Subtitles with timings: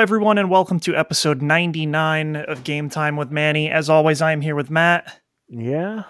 [0.00, 3.70] Everyone, and welcome to episode 99 of Game Time with Manny.
[3.70, 6.04] As always, I am here with Matt, Yeah.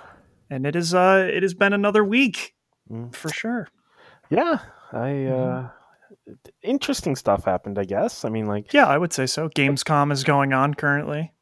[0.49, 2.55] and it is uh, it has been another week
[2.89, 3.13] Mm.
[3.15, 3.67] for sure.
[4.31, 4.59] Yeah.
[4.93, 5.69] I uh
[6.63, 8.25] interesting stuff happened, I guess.
[8.25, 9.49] I mean like Yeah, I would say so.
[9.49, 11.33] Gamescom is going on currently.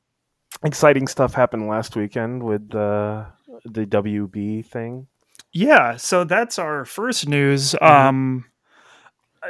[0.65, 3.27] exciting stuff happened last weekend with uh
[3.67, 5.07] the WB thing.
[5.53, 7.75] Yeah, so that's our first news.
[7.75, 7.87] Mhm.
[7.91, 8.45] Um,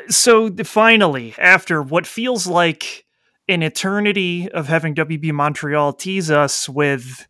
[0.08, 3.04] so finally, after what feels like
[3.48, 7.26] an eternity of having WB Montreal tease us with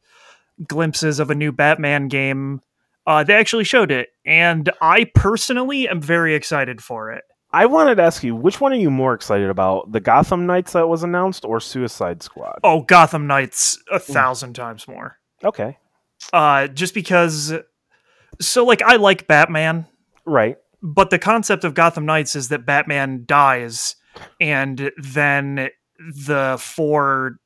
[0.67, 2.61] glimpses of a new Batman game,
[3.07, 7.25] uh, they actually showed it, and I personally am very excited for it.
[7.51, 9.91] I wanted to ask you, which one are you more excited about?
[9.93, 12.59] The Gotham Knights that was announced or Suicide Squad?
[12.63, 15.17] Oh, Gotham Knights a thousand times more.
[15.43, 15.79] Okay.
[16.33, 17.55] Uh, just because.
[18.41, 19.87] So, like, I like Batman.
[20.27, 20.59] Right.
[20.83, 23.97] But the concept of Gotham Knights is that Batman dies,
[24.41, 27.39] and then the four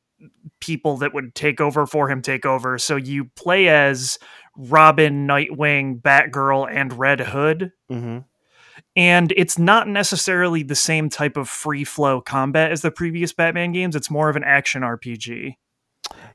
[0.61, 2.79] people that would take over for him take over.
[2.79, 4.19] So you play as
[4.57, 7.73] Robin, Nightwing, Batgirl, and Red Hood.
[7.91, 8.25] Mhm.
[8.95, 13.73] And it's not necessarily the same type of free flow combat as the previous Batman
[13.73, 13.97] games.
[13.97, 15.57] It's more of an action RPG.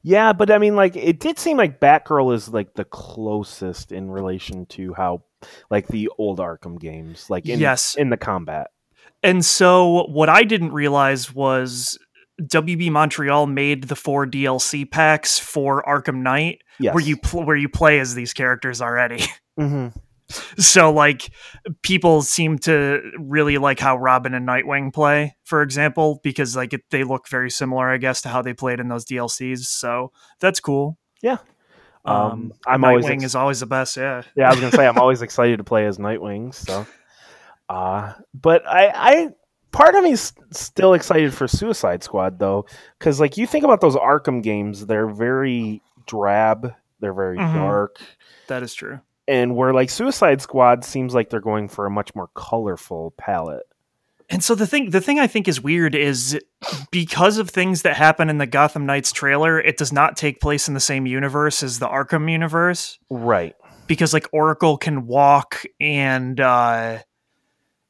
[0.01, 4.09] Yeah, but I mean like it did seem like Batgirl is like the closest in
[4.09, 5.23] relation to how
[5.69, 7.95] like the old Arkham games, like in Yes.
[7.95, 8.67] in the combat.
[9.23, 11.97] And so what I didn't realize was
[12.41, 16.93] WB Montreal made the four DLC packs for Arkham Knight Yes.
[16.93, 19.23] where you pl- where you play as these characters already.
[19.59, 19.91] Mhm.
[20.59, 21.31] so like
[21.81, 26.81] people seem to really like how Robin and Nightwing play, for example, because like it,
[26.91, 29.59] they look very similar, I guess, to how they played in those DLCs.
[29.65, 30.99] So that's cool.
[31.23, 31.37] Yeah.
[32.07, 33.97] Um, Um, I'm always ex- is always the best.
[33.97, 34.21] Yeah.
[34.35, 36.53] Yeah, I was gonna say I'm always excited to play as Nightwing.
[36.53, 36.85] So,
[37.69, 39.29] uh, but I, I
[39.71, 42.65] part of me is still excited for Suicide Squad though,
[42.97, 47.53] because like you think about those Arkham games, they're very drab, they're very Mhm.
[47.53, 47.97] dark,
[48.47, 48.99] That is true.
[49.27, 53.65] and where like Suicide Squad seems like they're going for a much more colorful palette.
[54.29, 56.37] And so the thing the thing I think is weird is
[56.91, 60.67] because of things that happen in the Gotham Knights trailer, it does not take place
[60.67, 62.99] in the same universe as the Arkham universe.
[63.09, 63.55] Right.
[63.87, 66.99] Because like Oracle can walk and uh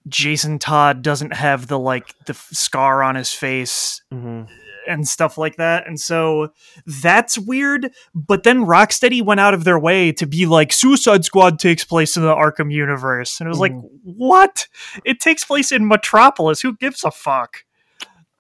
[0.07, 4.43] Jason Todd doesn't have the like the f- scar on his face hmm
[4.87, 5.85] and stuff like that.
[5.87, 6.53] And so
[6.85, 7.91] that's weird.
[8.15, 12.15] But then Rocksteady went out of their way to be like Suicide Squad takes place
[12.17, 13.39] in the Arkham universe.
[13.39, 13.89] And it was like, Mhm.
[14.03, 14.67] what?
[15.05, 16.61] It takes place in Metropolis.
[16.61, 17.63] Who gives a fuck?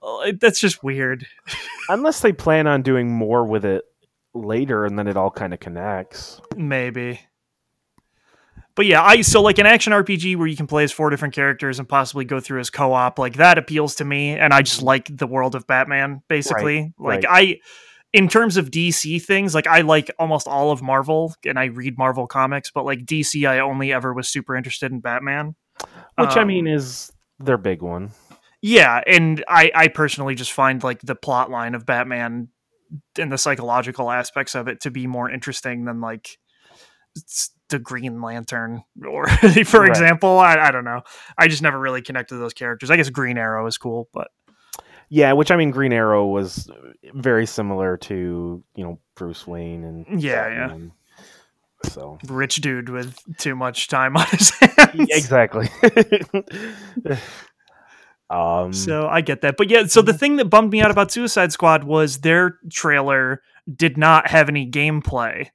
[0.01, 1.25] Oh, That's just weird.
[1.89, 3.83] Unless they plan on doing more with it
[4.33, 6.39] later, and then it all kind of connects.
[6.55, 7.21] Maybe.
[8.77, 11.33] But yeah, I so like an action RPG where you can play as four different
[11.33, 14.83] characters and possibly go through as co-op, like that appeals to me and I just
[14.83, 16.93] like the world of Batman basically.
[16.99, 17.57] like I
[18.13, 21.97] in terms of DC things, like I like almost all of Marvel and I read
[21.97, 25.55] Marvel comics, but like DC I only ever was super interested in Batman.
[26.15, 28.11] Which I Um, mean is their big one.
[28.61, 32.49] Yeah, and I I personally just find like the plot line of Batman
[33.17, 36.37] and the psychological aspects of it to be more interesting than like
[37.69, 39.27] the Green Lantern or
[39.65, 39.89] for Right.
[39.89, 41.01] example, I, I don't know.
[41.37, 42.89] I just never really connected to those characters.
[42.91, 44.29] I guess Green Arrow is cool, but
[45.09, 46.69] Yeah, which I mean, Green Arrow was
[47.13, 50.77] very similar to you know Bruce Wayne and Yeah, yeah.
[51.83, 55.09] So rich dude with too much time on his hands.
[55.11, 55.69] exactly.
[58.29, 58.73] um.
[58.73, 59.55] So I get that.
[59.57, 63.41] But yeah, so the thing that bummed me out about Suicide Squad was their trailer
[63.73, 65.49] did not have any gameplay.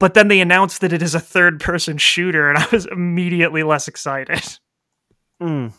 [0.00, 3.62] But then they announced that it is a third person shooter, and I was immediately
[3.62, 4.42] less excited.
[5.40, 5.72] mm,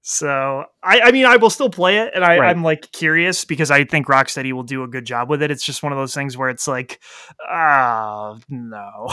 [0.00, 2.48] So I, I mean, I will still play it, and I, Right.
[2.50, 5.50] I'm like curious because I think Rocksteady will do a good job with it.
[5.50, 7.00] It's just one of those things where it's like,
[7.46, 9.08] ah, no.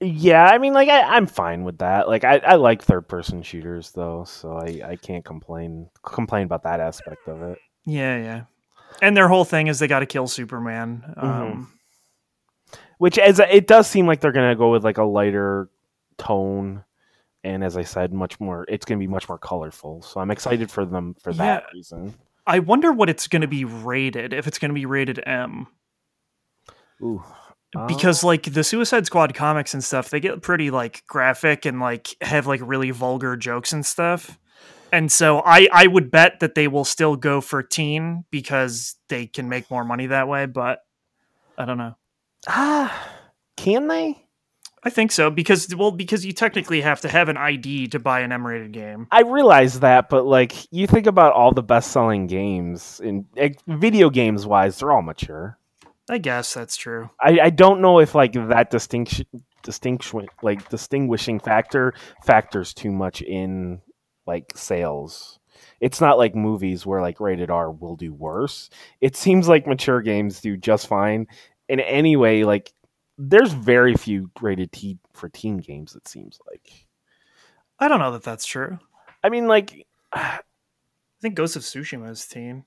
[0.00, 2.08] yeah, I mean, like I, I'm fine with that.
[2.08, 6.64] Like I, I like third person shooters though, so I, I can't complain complain about
[6.64, 7.58] that aspect of it.
[7.86, 8.42] Yeah, yeah.
[9.00, 11.04] And their whole thing is they got to kill Superman.
[11.16, 11.26] Mm-hmm.
[11.26, 11.72] Um,
[13.02, 15.68] Which as it does seem like they're gonna go with like a lighter
[16.18, 16.84] tone.
[17.44, 18.64] And as I said, much more.
[18.68, 20.00] It's going to be much more colorful.
[20.02, 22.14] So I'm excited for them for that reason.
[22.46, 24.32] I wonder what it's going to be rated.
[24.32, 25.66] If it's going to be rated M,
[27.02, 27.24] Ooh,
[27.88, 28.28] because uh.
[28.28, 32.46] like the Suicide Squad comics and stuff, they get pretty like graphic and like have
[32.46, 34.38] like really vulgar jokes and stuff.
[34.92, 39.26] And so I I would bet that they will still go for teen because they
[39.26, 40.46] can make more money that way.
[40.46, 40.78] But
[41.58, 41.96] I don't know.
[42.48, 43.08] Ah,
[43.56, 44.22] can they?
[44.84, 48.20] I think so because well because you technically have to have an ID to buy
[48.20, 49.06] an M-rated game.
[49.12, 54.10] I realize that, but like you think about all the best-selling games in like, video
[54.10, 55.56] games wise, they're all mature.
[56.10, 57.10] I guess that's true.
[57.20, 59.26] I, I don't know if like that distinction
[59.62, 61.94] distinction like distinguishing factor
[62.24, 63.80] factors too much in
[64.26, 65.38] like sales.
[65.80, 68.68] It's not like movies where like rated R will do worse.
[69.00, 71.26] It seems like mature games do just fine.
[71.72, 72.70] In any way, like
[73.16, 75.96] there's very few rated T for teen games.
[75.96, 76.86] It seems like.
[77.78, 78.78] I don't know that that's true.
[79.24, 80.40] I mean, like, I
[81.22, 82.64] think Ghost of Tsushima is teen.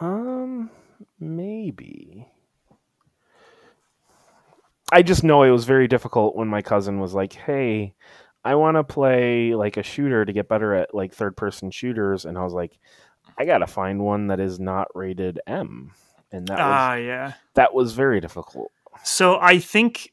[0.00, 0.70] Um,
[1.18, 2.28] maybe.
[4.92, 7.94] I just know it was very difficult when my cousin was like, "Hey,
[8.44, 12.38] I want to play like a shooter to get better at like third-person shooters," and
[12.38, 12.78] I was like,
[13.36, 15.90] "I gotta find one that is not rated M,"
[16.32, 17.32] and that Ah, was yeah.
[17.54, 18.70] that was very difficult.
[19.04, 20.12] So I think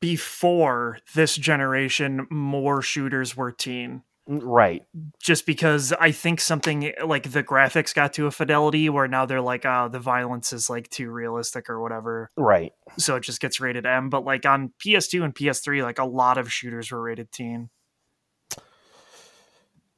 [0.00, 4.02] before this generation, more shooters were teen.
[4.28, 4.82] Mm, Right.
[5.18, 9.40] Just because I think something like the graphics got to a fidelity where now they're
[9.40, 12.30] like, oh, the violence is like too realistic or whatever.
[12.36, 12.72] Right.
[12.98, 14.10] So it just gets rated M.
[14.10, 17.70] But like on PS2 and PS3, like a lot of shooters were rated teen.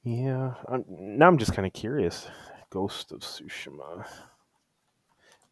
[0.04, 0.54] Yeah.
[0.68, 2.28] I'm, now I'm just kind of curious.
[2.70, 4.06] Ghost of Tsushima.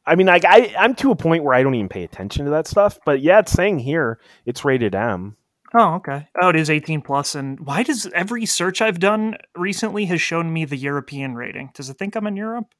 [0.09, 2.51] I mean, like I, I'm to a point where I don't even pay attention to
[2.53, 2.99] that stuff.
[3.05, 5.37] But yeah, it's saying here it's rated M.
[5.75, 6.27] Oh, okay.
[6.41, 7.35] Oh, it is 18 plus.
[7.35, 11.71] And why does every search I've done recently has shown me the European rating?
[11.75, 12.75] Does it think I'm in Europe?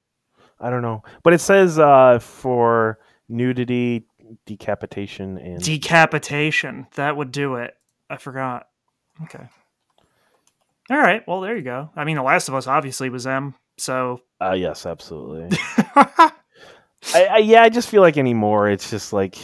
[0.59, 2.99] I don't know, but it says uh, for
[3.29, 4.07] nudity,
[4.47, 6.87] decapitation, and Decapitation.
[6.97, 7.75] That would do it.
[8.11, 8.67] I forgot.
[9.25, 9.47] Okay.
[10.91, 11.23] All right.
[11.29, 11.91] Well, there you go.
[11.95, 13.55] I mean, The Last of Us obviously was M.
[13.77, 14.23] So.
[14.43, 15.57] uh, yes, absolutely.
[17.15, 19.39] I, I, yeah, I just feel like anymore, it's just like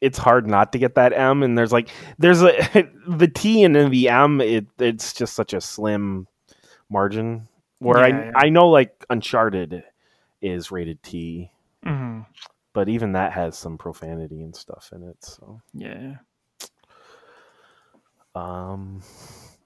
[0.00, 1.88] it's hard not to get that M, and there's like
[2.18, 2.52] there's a
[3.06, 4.40] the T and then the M.
[4.40, 6.26] It it's just such a slim
[6.90, 7.48] margin.
[7.78, 8.32] Where Yeah, yeah.
[8.36, 9.84] I I know like Uncharted
[10.40, 11.50] is rated T,
[11.84, 12.26] Mhm.
[12.72, 15.16] but even that has some profanity and stuff in it.
[15.24, 16.16] So Yeah.
[18.34, 19.02] Um,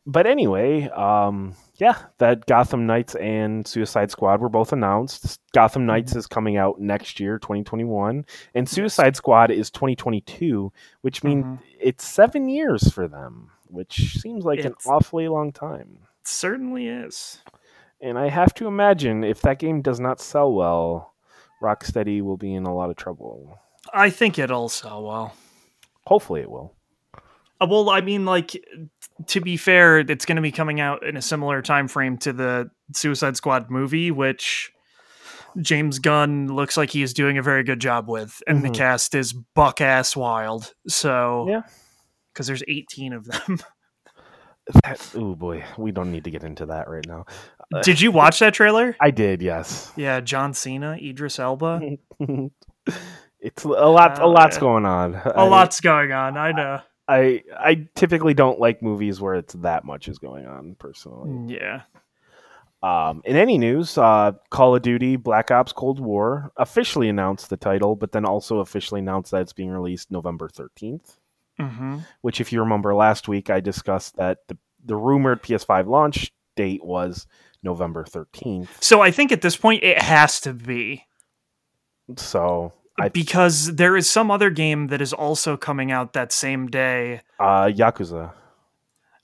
[0.06, 5.40] but anyway, um, yeah, that Gotham Knights and Suicide Squad were both announced.
[5.52, 8.24] Gotham Knights is coming out next year, 2021,
[8.54, 10.72] and Suicide Squad is 2022,
[11.02, 11.58] which means Mhm.
[11.80, 15.98] it's seven years for them, which seems like It's- an awfully long time.
[16.20, 17.42] It certainly is.
[18.00, 21.14] And I have to imagine if that game does not sell well,
[21.62, 23.58] Rocksteady will be in a lot of trouble.
[23.92, 25.32] I think it'll sell well.
[26.06, 26.72] Hopefully, it will.
[27.60, 28.56] Uh, well, I mean, like
[29.28, 32.32] to be fair, it's going to be coming out in a similar time frame to
[32.32, 34.70] the Suicide Squad movie, which
[35.60, 38.62] James Gunn looks like he is doing a very good job with, and Mhm.
[38.64, 40.74] the cast is buck ass wild.
[40.86, 41.62] So, Yeah.
[42.32, 43.58] because there's 18 of them.
[44.82, 47.24] That, oh boy, we don't need to get into that right now.
[47.84, 48.96] Did you watch that trailer?
[49.00, 49.92] I did, yes.
[49.94, 51.80] Yeah, John Cena, Idris Elba.
[53.38, 54.18] it's a lot.
[54.18, 55.14] a Uh, lot's going on.
[55.24, 56.36] A lot's going on.
[56.36, 56.80] I know.
[57.08, 60.74] I I typically don't like movies where it's that much is going on.
[60.78, 61.82] Personally, Yeah.
[62.82, 67.56] um, in any news, uh, Call of Duty Black Ops Cold War officially announced the
[67.56, 71.16] title, but then also officially announced that it's being released November thirteenth.
[71.58, 76.32] hmm Which, if you remember last week, I discussed that the the rumored PS5 launch
[76.54, 77.26] date was
[77.62, 78.82] November thirteenth.
[78.82, 81.06] So I think at this point it has to be
[82.16, 86.68] So I because there is some other game that is also coming out that same
[86.68, 87.20] day.
[87.38, 88.32] uh, Yakuza.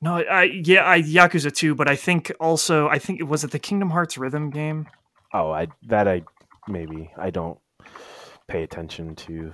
[0.00, 3.52] No, I yeah, I Yakuza 2, but I think also I think it was it
[3.52, 4.88] the Kingdom Hearts rhythm game?
[5.32, 6.22] Oh, I that I
[6.68, 7.58] maybe I don't
[8.48, 9.52] pay attention to.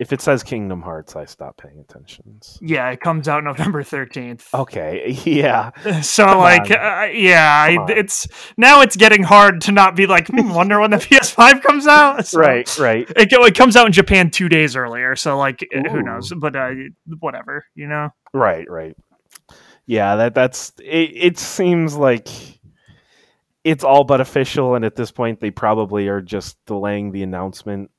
[0.00, 2.40] If it says Kingdom Hearts, I stop paying attention.
[2.60, 4.52] Yeah, it comes out November 13th.
[4.52, 5.70] Okay, yeah,
[6.02, 10.28] So come like uh, yeah, I, it's now it's getting hard to not be like,
[10.28, 12.26] hmm, wonder when the PS5 comes out.
[12.26, 13.08] So, right, right.
[13.16, 16.56] It, it comes out in Japan 2 days earlier, so like uh, who knows, but
[16.56, 16.70] uh,
[17.20, 18.10] whatever, you know.
[18.32, 18.96] Right, right.
[19.86, 22.28] Yeah, that that's it, it seems like
[23.64, 27.90] it's all but official and at this point they probably are just delaying the announcement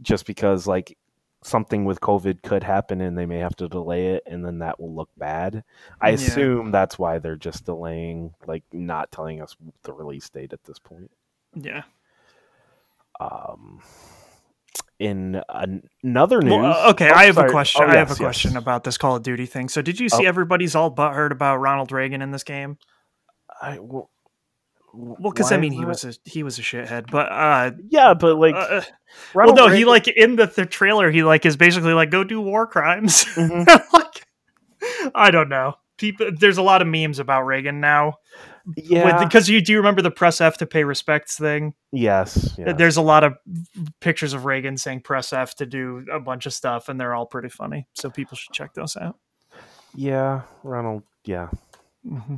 [0.00, 0.96] just because like
[1.44, 4.80] something with COVID could happen and they may have to delay it and then that
[4.80, 5.62] will look bad.
[6.00, 6.14] I Yeah.
[6.14, 10.78] assume that's why they're just delaying like not telling us the release date at this
[10.78, 11.10] point.
[11.54, 11.82] Yeah.
[13.20, 13.80] Um
[14.98, 16.52] in an- another news.
[16.52, 17.48] Well, uh, okay, Oh, I have sorry.
[17.48, 17.82] a question.
[17.82, 19.68] Oh, I have yes, a question about this Call of Duty thing.
[19.68, 20.28] So, did you see Oh.
[20.28, 22.78] everybody's all butthurt about Ronald Reagan in this game?
[23.60, 24.10] I, well,
[24.96, 28.36] Well, because I mean, he was a he was a shithead, but uh, yeah, but
[28.36, 28.82] like uh,
[29.34, 32.22] well, Ronald no, he like in the, the trailer, he like is basically like go
[32.22, 33.24] do war crimes.
[33.34, 33.66] Mhm.
[33.92, 34.26] like,
[35.14, 35.74] I don't know.
[35.96, 38.14] People, there's a lot of memes about Reagan now.
[38.76, 39.22] Yeah.
[39.24, 41.74] because you do you remember the press F to pay respects thing?
[41.92, 42.54] yes.
[42.56, 42.74] yes.
[42.78, 43.34] There's a lot of
[44.00, 47.26] pictures of Reagan saying press F to do a bunch of stuff, and they're all
[47.26, 47.86] pretty funny.
[47.94, 49.16] So people should check those out.
[49.94, 51.02] Yeah, Ronald.
[51.24, 51.48] Yeah.
[52.08, 52.36] hmm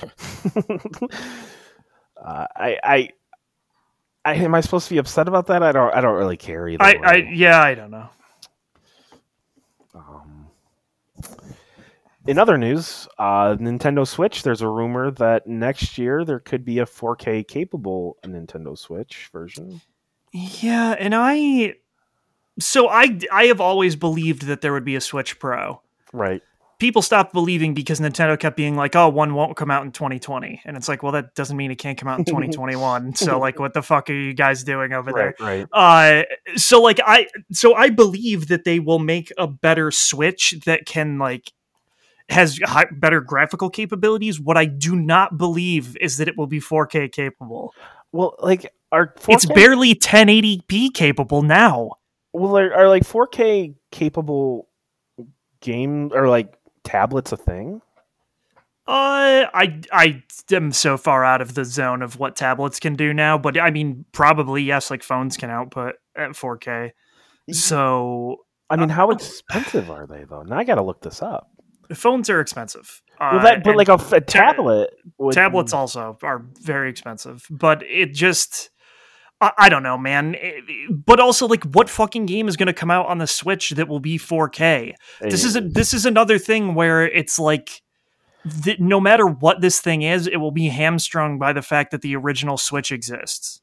[2.22, 3.08] uh, I, I,
[4.24, 5.62] I, am I supposed to be upset about that?
[5.62, 5.94] I don't.
[5.94, 6.82] I don't really care either.
[6.82, 8.08] I, I, yeah, I don't know.
[9.94, 10.46] Um,
[12.26, 14.42] in other news, uh, Nintendo Switch.
[14.42, 19.80] There's a rumor that next year there could be a 4K capable Nintendo Switch version.
[20.32, 21.74] Yeah, and I,
[22.58, 25.80] so I, I have always believed that there would be a Switch Pro.
[26.12, 26.42] Right.
[26.78, 30.60] People stopped believing because Nintendo kept being like, "Oh, one won't come out in 2020,"
[30.66, 33.14] and it's like, well, that doesn't mean it can't come out in 2021.
[33.14, 35.34] so, like, what the fuck are you guys doing over there?
[35.40, 35.66] Right.
[35.72, 36.22] Right.
[36.22, 36.24] uh
[36.56, 41.18] so like i so i believe that they will make a better switch that can
[41.18, 41.50] like
[42.28, 46.60] has high, better graphical capabilities what i do not believe is that it will be
[46.60, 47.72] 4k capable
[48.12, 51.92] Well, like are 4K, it's barely 1080p capable now
[52.32, 54.68] well are, are like 4K capable
[55.60, 56.55] game or like
[56.86, 57.82] tablets a thing?
[58.88, 63.12] uh i i am so far out of the zone of what tablets can do
[63.12, 66.92] now but i mean probably yes like phones can output at 4k
[67.52, 68.36] so
[68.68, 70.42] I mean, how expensive are they though?
[70.42, 71.48] Now I got to look this up.
[71.94, 74.90] phones are expensive Well, Uh, that, but and- like a, a tablet.
[75.18, 78.70] Would, tablets also are very expensive but it just
[79.40, 80.34] i, I don't know man.
[80.38, 83.70] It- but also like what fucking game is going to come out on the switch
[83.70, 85.68] that will be 4k this is a, eh.
[85.70, 87.82] this is another thing where it's like
[88.62, 92.02] th- no matter what this thing is it will be hamstrung by the fact that
[92.02, 93.60] the original switch exists.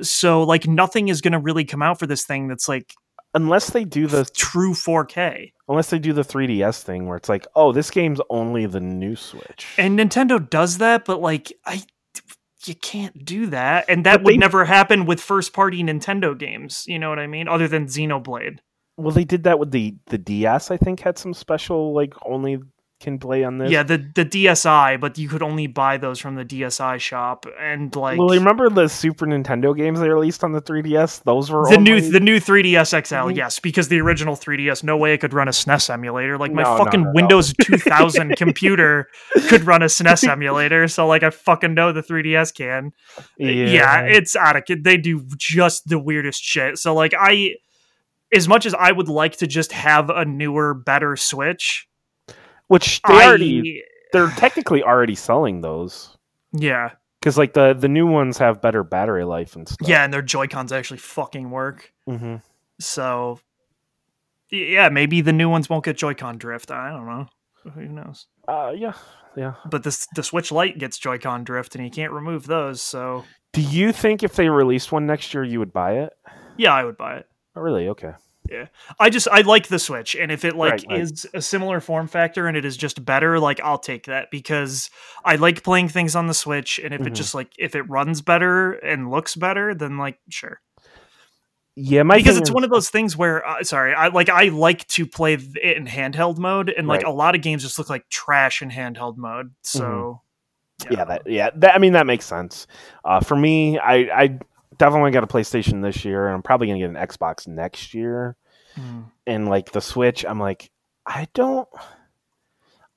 [0.00, 2.94] So like nothing is going to really come out for this thing that's like
[3.34, 7.46] unless they do the true 4k unless they do the 3ds thing where it's like,
[7.56, 9.66] oh, this game's only the new Switch.
[9.78, 11.82] and nintendo does that but like i
[12.68, 16.36] you can't do that and that But would they- never happen with first party nintendo
[16.38, 18.58] games you know what i mean other than xenoblade
[18.96, 20.70] well, they did that with the the DS.
[20.70, 22.60] I think had some special like only
[23.04, 23.70] can play on this.
[23.70, 27.94] yeah the the dsi but you could only buy those from the dsi shop and
[27.94, 31.22] like well, remember the Super Nintendo games they released on the 3DS?
[31.22, 33.36] Those were the new the new 3ds xl Mhm.
[33.36, 36.62] yes because the original 3ds no way it could run a snes emulator like my
[36.64, 37.12] No, fucking no, no.
[37.14, 39.06] windows 2000 computer
[39.48, 42.90] could run a snes emulator so like i fucking know the 3ds can
[43.38, 44.00] yeah.
[44.02, 47.54] it's out of they do just the weirdest shit so like i
[48.34, 51.86] as much as i would like to just have a newer better switch
[52.68, 56.16] which they I, already they're technically already selling those
[56.52, 56.90] yeah
[57.20, 59.88] because like the the new ones have better battery life and stuff.
[59.88, 62.36] yeah and their joy cons actually fucking work hmm
[62.80, 63.38] so
[64.50, 67.26] yeah maybe the new ones won't get joy-con drift i don't know
[67.74, 68.92] who knows Uh, yeah,
[69.36, 69.54] yeah.
[69.70, 73.62] but this the switch lite gets joy-con drift and you can't remove those so Do
[73.62, 76.12] you think if they released one next year, you would buy it?
[76.58, 77.88] yeah i would buy it Oh, really?
[77.90, 78.10] Okay.
[79.00, 81.00] I just I like the Switch, and if it like Right, right.
[81.02, 84.90] is a similar form factor and it is just better, like I'll take that because
[85.24, 87.14] I like playing things on the Switch, and if it Mhm.
[87.16, 90.60] just like if it runs better and looks better, then like sure,
[91.76, 94.44] Yeah, my because it's is- one of those things where uh, sorry, I like I
[94.44, 97.10] like to play it in handheld mode, and like Right.
[97.10, 99.54] a lot of games just look like trash in handheld mode.
[99.62, 100.20] So
[100.90, 102.66] yeah, that yeah, that, I mean that makes sense.
[103.04, 104.38] Uh, for me, I I
[104.78, 108.36] definitely got a PlayStation this year, and I'm probably gonna get an Xbox next year.
[108.76, 109.10] Mm.
[109.26, 110.70] And like the Switch, I'm like,
[111.06, 111.68] I don't,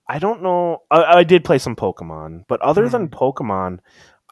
[0.07, 0.83] I don't know.
[0.89, 3.79] I, I did play some Pokemon, but other than Pokemon,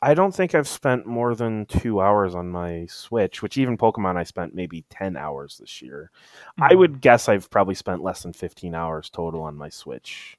[0.02, 3.42] I don't think I've spent more than two hours on my Switch.
[3.42, 6.12] Which even Pokemon, I spent maybe ten hours this year.
[6.60, 6.78] I Mm.
[6.80, 10.38] would guess I've probably spent less than 15 hours total on my Switch,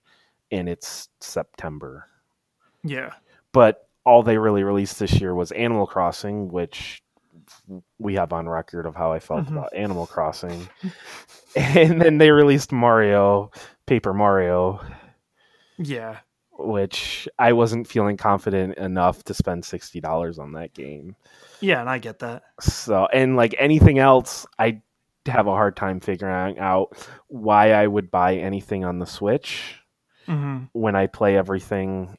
[0.50, 2.06] and it's September.
[2.82, 3.14] yeah,
[3.52, 7.02] But all they really released this year was Animal Crossing, which
[7.98, 9.50] we have on record of how I felt Mhm.
[9.50, 10.70] about Animal Crossing.
[11.56, 13.50] and then they released Mario,
[13.86, 14.80] Paper Mario,
[15.78, 16.18] yeah,
[16.58, 21.16] which I wasn't feeling confident enough to spend $60 on that game.
[21.60, 22.44] yeah, and I get that.
[22.60, 24.82] So, and like anything else, I
[25.26, 26.96] have a hard time figuring out
[27.28, 29.80] why I would buy anything on the Switch
[30.26, 32.16] hmm when I play everything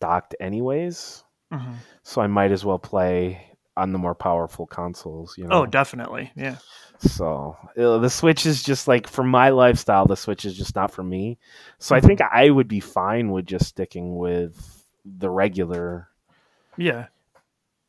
[0.00, 1.24] docked anyways.
[1.52, 3.44] hmm So I might as well play
[3.76, 5.62] on the more powerful consoles, you know.
[5.62, 6.56] Oh, definitely, yeah.
[6.98, 10.90] so uh, the Switch is just like for my lifestyle, the Switch is just not
[10.90, 11.38] for me.
[11.78, 12.04] So Mm-hmm.
[12.04, 16.08] I think I would be fine with just sticking with the regular
[16.76, 17.06] Yeah.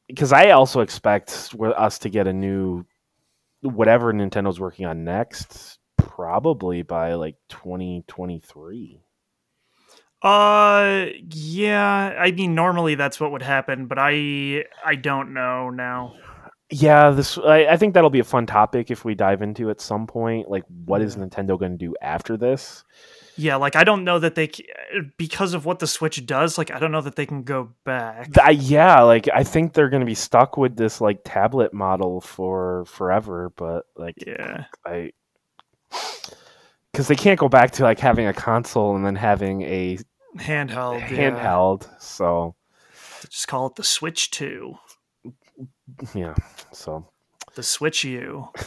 [0.08, 2.86] because I also expect us to get a new
[3.62, 9.02] whatever Nintendo's working on next, probably by like 2023.
[10.22, 12.16] Uh, yeah.
[12.20, 16.16] I mean, normally that's what would happen, but I I don't know now.
[16.72, 19.82] Yeah, this I, I think that'll be a fun topic if we dive into at
[19.82, 20.50] some point.
[20.50, 22.84] Like, what is Nintendo going to do after this?
[23.38, 24.52] Yeah, like I don't know that they
[25.18, 26.58] because of what the Switch does.
[26.58, 28.38] Like I don't know that they can go back.
[28.38, 32.20] I, yeah, like I think they're going to be stuck with this like tablet model
[32.20, 33.52] for forever.
[33.56, 34.66] But like, Yeah.
[34.86, 35.12] I
[36.92, 39.98] because they can't go back to like having a console and then having a
[40.38, 41.00] Handheld.
[41.10, 41.32] Yeah.
[41.32, 41.88] handheld.
[42.02, 42.56] So
[43.30, 44.76] Just call it the Switch Two.
[46.14, 46.36] yeah,
[46.72, 47.08] so
[47.56, 48.50] The Switch U.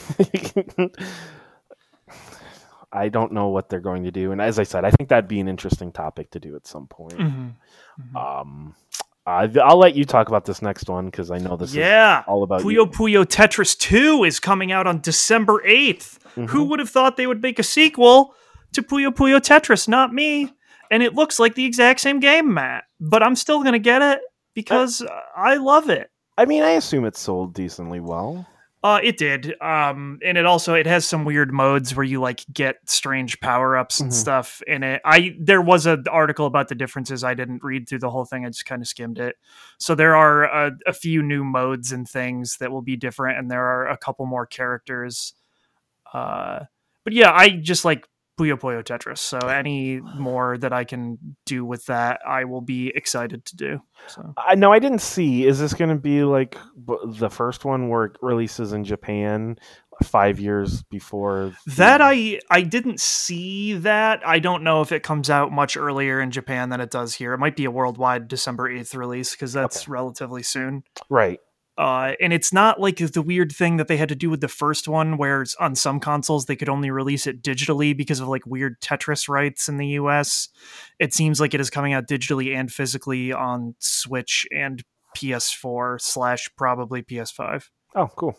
[2.94, 4.32] I don't know what they're going to do.
[4.32, 6.86] And as I said, I think that'd be an interesting topic to do at some
[6.86, 7.14] point.
[7.16, 7.54] Mhm.
[8.14, 8.74] Um,
[9.26, 12.24] uh, I'll let you talk about this next one because I know this is yeah.
[12.26, 12.86] all about Puyo you.
[12.86, 16.18] Puyo Tetris 2 is coming out on December 8th.
[16.36, 16.48] Mhm.
[16.48, 18.34] Who would have thought they would make a sequel
[18.72, 19.86] to Puyo Puyo Tetris?
[19.86, 20.50] Not me.
[20.90, 22.84] And it looks like the exact same game, Matt.
[23.00, 24.20] But I'm still going to get it
[24.54, 26.10] because uh, I love it.
[26.36, 28.46] I mean, I assume it sold decently well.
[28.84, 29.54] Uh, it did.
[29.60, 33.76] Um, and it also it has some weird modes where you like get strange power
[33.76, 34.14] ups and Mhm.
[34.14, 35.00] stuff in it.
[35.04, 37.22] I there was an article about the differences.
[37.22, 38.44] I didn't read through the whole thing.
[38.44, 39.36] I just kind of skimmed it.
[39.78, 43.48] So there are a, a few new modes and things that will be different, and
[43.48, 45.34] there are a couple more characters.
[46.12, 46.64] Uh,
[47.04, 48.06] but yeah, I just like
[48.38, 49.18] Puyo Puyo Tetris.
[49.18, 53.80] So any more that I can do with that, I will be excited to do.
[54.08, 54.32] So.
[54.38, 55.46] I know I didn't see.
[55.46, 59.56] Is this going to be like b- the first one where it releases in Japan
[60.02, 64.26] five years before That the- I I didn't see that.
[64.26, 67.34] I don't know if it comes out much earlier in Japan than it does here.
[67.34, 69.92] It might be a worldwide December 8th release because that's Okay.
[69.92, 70.82] relatively soon.
[71.10, 71.38] right?
[71.82, 74.46] Uh, and it's not like the weird thing that they had to do with the
[74.46, 78.46] first one, where on some consoles they could only release it digitally because of like
[78.46, 80.48] weird Tetris rights in the US.
[81.00, 84.84] It seems like it is coming out digitally and physically on Switch and
[85.16, 87.64] PS4 slash probably PS5.
[87.96, 88.38] Oh, cool.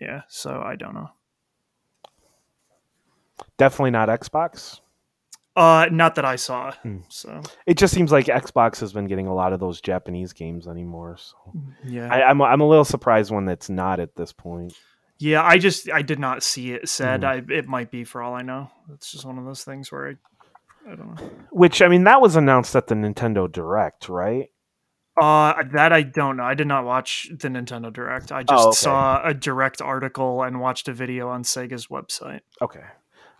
[0.00, 1.10] Yeah, so I don't know.
[3.58, 4.78] Definitely not Xbox.
[5.56, 6.70] Uh, not that I saw.
[6.82, 6.98] Hmm.
[7.08, 10.68] So It just seems like Xbox has been getting a lot of those Japanese games
[10.68, 11.16] anymore.
[11.18, 11.34] So
[11.82, 12.12] yeah.
[12.12, 14.74] I, I'm I'm a little surprised when it's not at this point.
[15.18, 17.22] Yeah, I just I did not see it said.
[17.22, 17.50] Mhm.
[17.50, 18.70] I it might be for all I know.
[18.92, 21.30] It's just one of those things where I I don't know.
[21.52, 24.50] Which I mean, that was announced at the Nintendo Direct, right?
[25.18, 26.42] Uh that I don't know.
[26.44, 28.30] I did not watch the Nintendo Direct.
[28.30, 28.76] I just Oh, okay.
[28.76, 32.40] saw a direct article and watched a video on Sega's website.
[32.60, 32.84] Okay,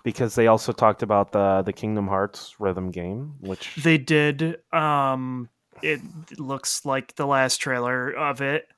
[0.07, 5.51] because they also talked about the the Kingdom Hearts rhythm game, which They did um
[5.83, 6.01] it
[6.39, 8.69] looks like the last trailer of it.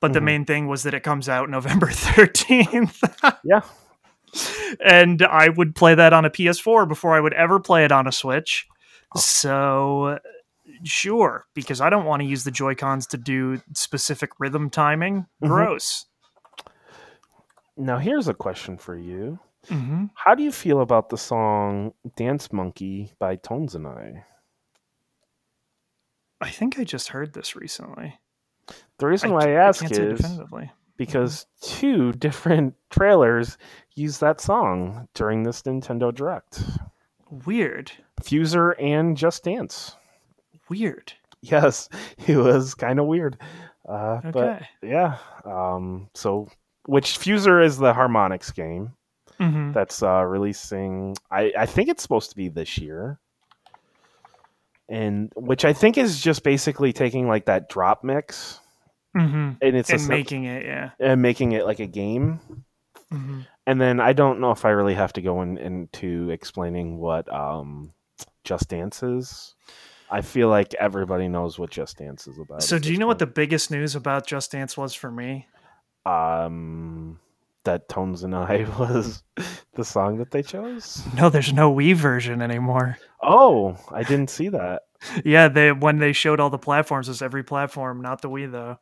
[0.00, 0.24] But the Mhm.
[0.24, 2.98] main thing was that it comes out November 13th.
[3.44, 3.60] yeah,
[4.84, 8.08] and I would play that on a PS4 before I would ever play it on
[8.08, 8.66] a Switch.
[9.14, 9.20] Oh.
[9.20, 10.18] So,
[10.82, 15.26] sure, because I don't want to use the Joy Cons to do specific rhythm timing.
[15.42, 15.48] Mhm.
[15.48, 16.06] Gross.
[17.76, 22.52] Now here's a question for you: hmm How do you feel about the song "Dance
[22.52, 24.24] Monkey" by Tones and I?
[26.40, 28.18] I think I just heard this recently.
[28.98, 30.40] The reason why I, ca- ask say is
[30.96, 33.56] because two different trailers
[33.94, 36.62] use that song during this Nintendo Direct.
[37.46, 37.92] Weird.
[38.22, 39.96] Fuser and Just Dance.
[40.68, 41.12] Weird.
[41.42, 41.88] Yes,
[42.26, 43.38] it was kind of weird.
[43.88, 44.66] Uh, But Okay.
[44.82, 46.48] yeah, um, so
[46.86, 48.92] which Fuser is the Harmonix game
[49.38, 51.16] hmm that's uh, releasing.
[51.30, 53.18] I, I think it's supposed to be this year,
[54.88, 58.60] and which I think is just basically taking like that DropMix
[59.16, 60.90] hmm and it's And making it, yeah.
[61.00, 62.40] and making it like a game.
[63.10, 66.98] hmm And then I don't know if I really have to go in, into explaining
[66.98, 67.92] what um,
[68.44, 69.54] Just Dance is.
[70.10, 72.62] I feel like everybody knows what Just Dance is about.
[72.62, 75.48] So, do you know what the biggest news about Just Dance was for me?
[76.06, 77.18] um
[77.64, 79.22] that Tones and I was
[79.74, 81.02] the song that they chose?
[81.16, 82.98] No, there's no Wii version anymore.
[83.22, 84.82] Oh, I didn't see that.
[85.24, 88.78] Yeah, they when they showed all the platforms, it's every platform, not the Wii though.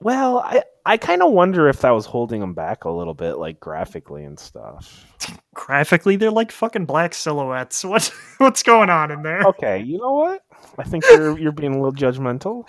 [0.00, 3.34] Well, I I kind of wonder if that was holding them back a little bit,
[3.34, 5.04] like graphically and stuff.
[5.54, 7.84] Graphically, they're like fucking black silhouettes.
[7.88, 9.42] What what's going on in there?
[9.42, 10.42] Okay, you know what?
[10.78, 12.64] I think you're you're being a little judgmental.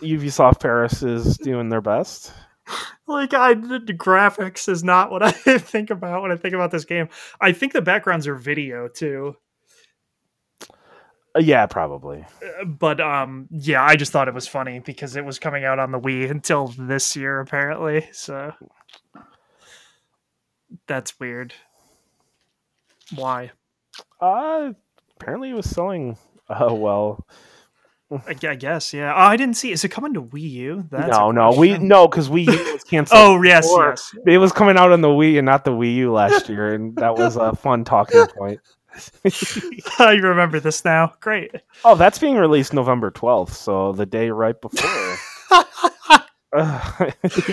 [0.00, 2.32] Ubisoft Paris is doing their best.
[3.06, 6.84] Like I, the, graphics is not what I think about when I think about this
[6.84, 7.08] game.
[7.40, 9.36] I think the backgrounds are video too.
[11.36, 12.26] Uh, yeah, probably.
[12.42, 15.78] Uh, But um, yeah, I just thought it was funny because it was coming out
[15.78, 18.08] on the Wii until this year apparently.
[18.12, 18.52] So
[20.86, 21.54] that's weird.
[23.14, 23.52] Why?
[24.20, 24.72] Uh
[25.18, 27.26] apparently it was selling Oh well.
[28.10, 29.12] I, I guess, yeah.
[29.12, 29.72] Oh, I didn't see.
[29.72, 30.84] Is it coming to Wii U?
[30.90, 33.18] That's no, no, we no because Wii U was canceled.
[33.20, 33.88] Oh yes, before.
[33.90, 34.14] yes.
[34.26, 36.94] It was coming out on the Wii and not the Wii U last year, and
[36.96, 38.60] that was a fun talking point.
[39.98, 41.14] I remember this now.
[41.20, 41.50] Great.
[41.84, 45.16] Oh, that's being released November twelfth, so the day right before.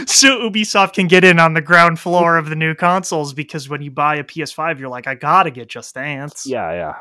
[0.07, 3.81] So Ubisoft can get in on the ground floor of the new consoles because when
[3.81, 6.45] you buy a PS5, you're like, I gotta get Just Dance.
[6.45, 6.95] yeah, yeah.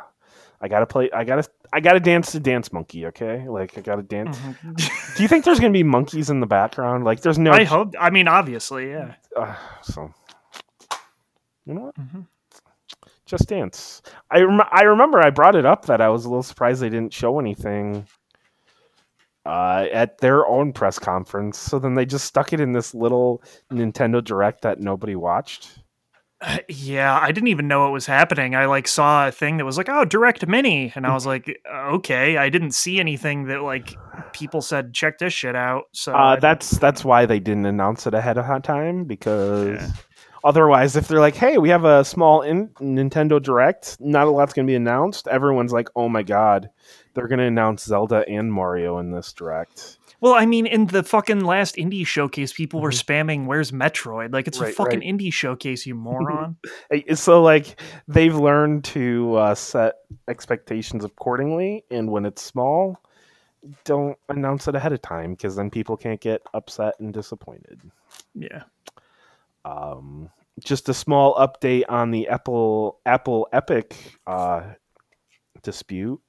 [0.61, 1.11] I gotta play.
[1.13, 1.49] I gotta.
[1.73, 3.07] I gotta dance to Dance Monkey.
[3.07, 4.37] Okay, like I gotta dance.
[4.39, 5.17] Mhm.
[5.17, 7.05] Do you think there's gonna be monkeys in the background?
[7.05, 7.51] Like, there's no.
[7.53, 7.95] I hope.
[7.99, 9.15] I mean, obviously, yeah.
[9.37, 10.13] Uh, so,
[11.65, 11.95] you know what?
[11.97, 12.27] Mhm.
[13.25, 14.03] Just Dance.
[14.31, 16.91] I rem- I remember I brought it up that I was a little surprised they
[16.91, 18.07] didn't show anything
[19.47, 21.59] uh, at their own press conference.
[21.59, 25.82] So then they just stuck it in this little Nintendo Direct that nobody watched.
[26.69, 28.55] Yeah, I didn't even know what was happening.
[28.55, 31.61] I like saw a thing that was like, "Oh, Direct Mini," and I was like,
[31.73, 33.97] "Okay." I didn't see anything that like
[34.33, 38.15] people said, "Check this shit out." So Uh, that's that's why they didn't announce it
[38.15, 39.89] ahead of time because Yeah.
[40.45, 44.53] otherwise, if they're like, "Hey, we have a small in- Nintendo Direct, not a lot's
[44.53, 46.71] going to be announced," everyone's like, "Oh my god,
[47.15, 51.03] they're going to announce Zelda and Mario in this Direct." Well, I mean, in the
[51.03, 54.73] fucking last indie showcase, people were spamming, "Where's Metroid?" Like it's a Mm-hmm.
[54.73, 55.09] Fucking right.
[55.09, 56.57] indie showcase, you moron.
[57.15, 59.97] So like they've learned to uh, set
[60.29, 63.03] expectations accordingly, and when it's small,
[63.85, 67.81] don't announce it ahead of time because then people can't get upset and disappointed.
[68.35, 68.63] yeah.
[69.65, 70.31] Um,
[70.61, 74.63] just a small update on the Apple Apple Epic uh,
[75.63, 76.21] dispute.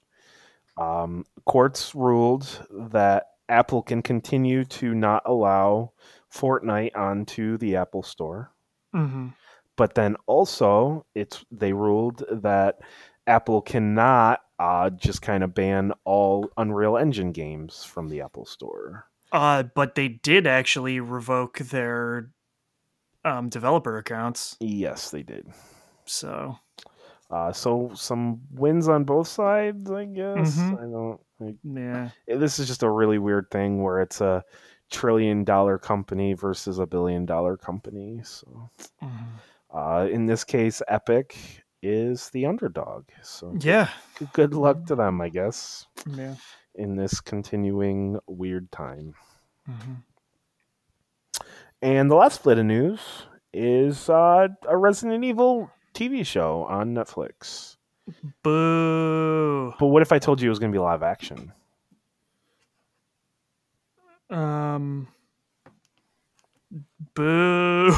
[0.77, 2.47] Um, courts ruled
[2.89, 5.93] that Apple can continue to not allow
[6.31, 8.51] Fortnite onto the Apple Store
[8.93, 9.29] hmm
[9.75, 12.79] but then also it's they ruled that
[13.25, 19.05] Apple cannot uh, just kind of ban all Unreal Engine games from the Apple Store.
[19.31, 22.29] Uh, but they did actually revoke their
[23.25, 24.57] um, developer accounts.
[24.59, 25.47] Yes, they did.
[26.05, 26.59] So
[27.31, 30.55] Uh, so some wins on both sides, I guess.
[30.55, 30.73] Mhm.
[30.77, 31.19] I don't.
[31.45, 34.43] Like, yeah, this is just a really weird thing where it's a
[34.89, 38.21] trillion dollar company versus a billion dollar company.
[38.23, 38.69] So
[39.01, 39.25] Mhm.
[39.73, 41.35] uh, in this case, Epic
[41.81, 43.05] is the underdog.
[43.23, 43.89] So yeah,
[44.33, 45.87] good luck to them, I guess.
[46.07, 46.35] yeah.
[46.75, 49.13] in this continuing weird time.
[49.65, 49.93] hmm
[51.81, 52.99] And the last bit of news
[53.53, 57.77] is uh, a Resident Evil TV show on Netflix.
[58.43, 59.73] Boo.
[59.79, 61.51] But what if I told you it was going to be live action?
[64.29, 65.07] Um.
[67.15, 67.91] Boo.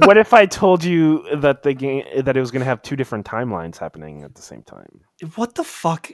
[0.00, 2.96] what if I told you that the game that it was going to have two
[2.96, 5.00] different timelines happening at the same time?
[5.36, 6.10] what the fuck?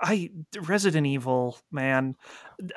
[0.00, 2.16] I Resident Evil, man.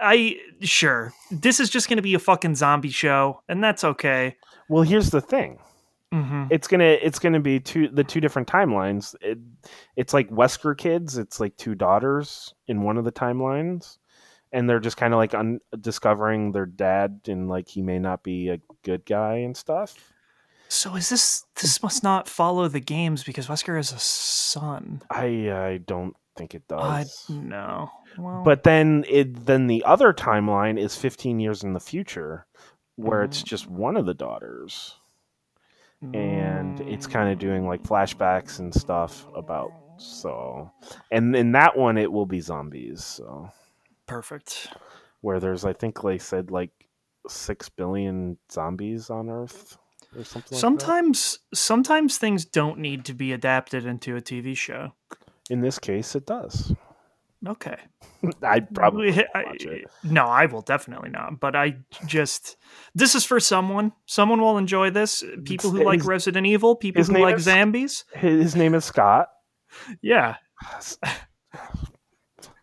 [0.01, 4.35] I sure this is just gonna be a fucking zombie show, and that's okay.
[4.67, 5.59] Well, here's the thing.
[6.11, 9.15] Hmm It's gonna it's gonna be two the two different timelines.
[9.21, 9.37] It,
[9.95, 11.17] it's like Wesker kids.
[11.17, 13.97] It's like two daughters in one of the timelines,
[14.51, 18.23] and they're just kind of like un- discovering their dad and like he may not
[18.23, 19.95] be a good guy and stuff.
[20.67, 21.45] So is this?
[21.61, 25.01] This must not follow the games because Wesker has a son.
[25.09, 27.25] I I don't think it does.
[27.29, 27.89] no.
[28.17, 32.45] Well, But then it then the other timeline is 15 years in the future,
[32.97, 33.45] where it's Mm.
[33.45, 34.98] just one of the daughters,
[36.13, 37.11] and it's mm.
[37.11, 40.71] kind of doing like flashbacks and stuff about so,
[41.11, 43.03] and in that one it will be zombies.
[43.03, 43.51] So
[44.07, 44.67] perfect.
[45.21, 46.71] where there's I think they said like
[47.27, 49.77] six billion zombies on Earth
[50.15, 50.41] or something.
[50.41, 50.55] like that.
[50.55, 54.93] Sometimes, sometimes things don't need to be adapted into a TV show.
[55.49, 56.73] in this case, it does.
[57.47, 57.77] Okay.
[58.43, 59.55] I'd probably I-
[60.03, 61.39] no, I will definitely not.
[61.39, 62.57] But I just
[62.95, 63.93] this is for someone.
[64.05, 65.23] Someone will enjoy this.
[65.45, 66.75] People who His- like Resident Evil.
[66.75, 68.03] People who like is- zombies.
[68.13, 69.27] His name is Scott.
[70.01, 70.35] Yeah.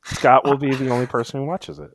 [0.05, 1.91] Scott will be the only person who watches it.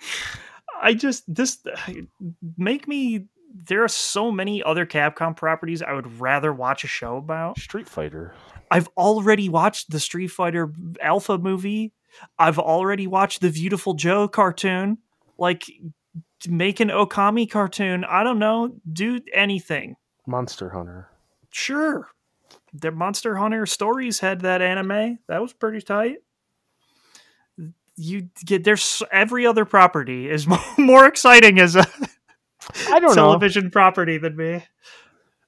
[0.82, 1.58] I just this
[2.58, 3.26] make me.
[3.54, 7.58] There are so many other Capcom properties I would rather watch a show about.
[7.58, 8.34] Street Fighter.
[8.70, 11.92] I've already watched the Street Fighter Alpha movie.
[12.36, 14.98] I've already watched the Viewtiful Joe cartoon.
[15.38, 15.64] Like,
[16.48, 18.04] make an Okami cartoon.
[18.04, 18.74] I don't know.
[18.92, 19.96] Do anything.
[20.26, 21.08] Monster Hunter.
[21.50, 22.08] Sure.
[22.72, 25.20] The Monster Hunter Stories had that anime.
[25.28, 26.16] That was pretty tight.
[27.96, 31.86] You get there's every other property is more, more exciting as a
[32.88, 33.14] I don't know.
[33.14, 34.64] television property than me.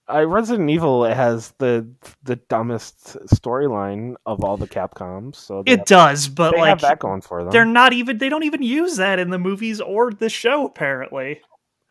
[0.09, 1.89] I Resident Evil has the
[2.23, 5.37] the dumbest storyline of all the Capcoms.
[5.37, 7.51] So It have, does, but they like have that going for them.
[7.51, 11.41] they're not even they don't even use that in the movies or the show apparently.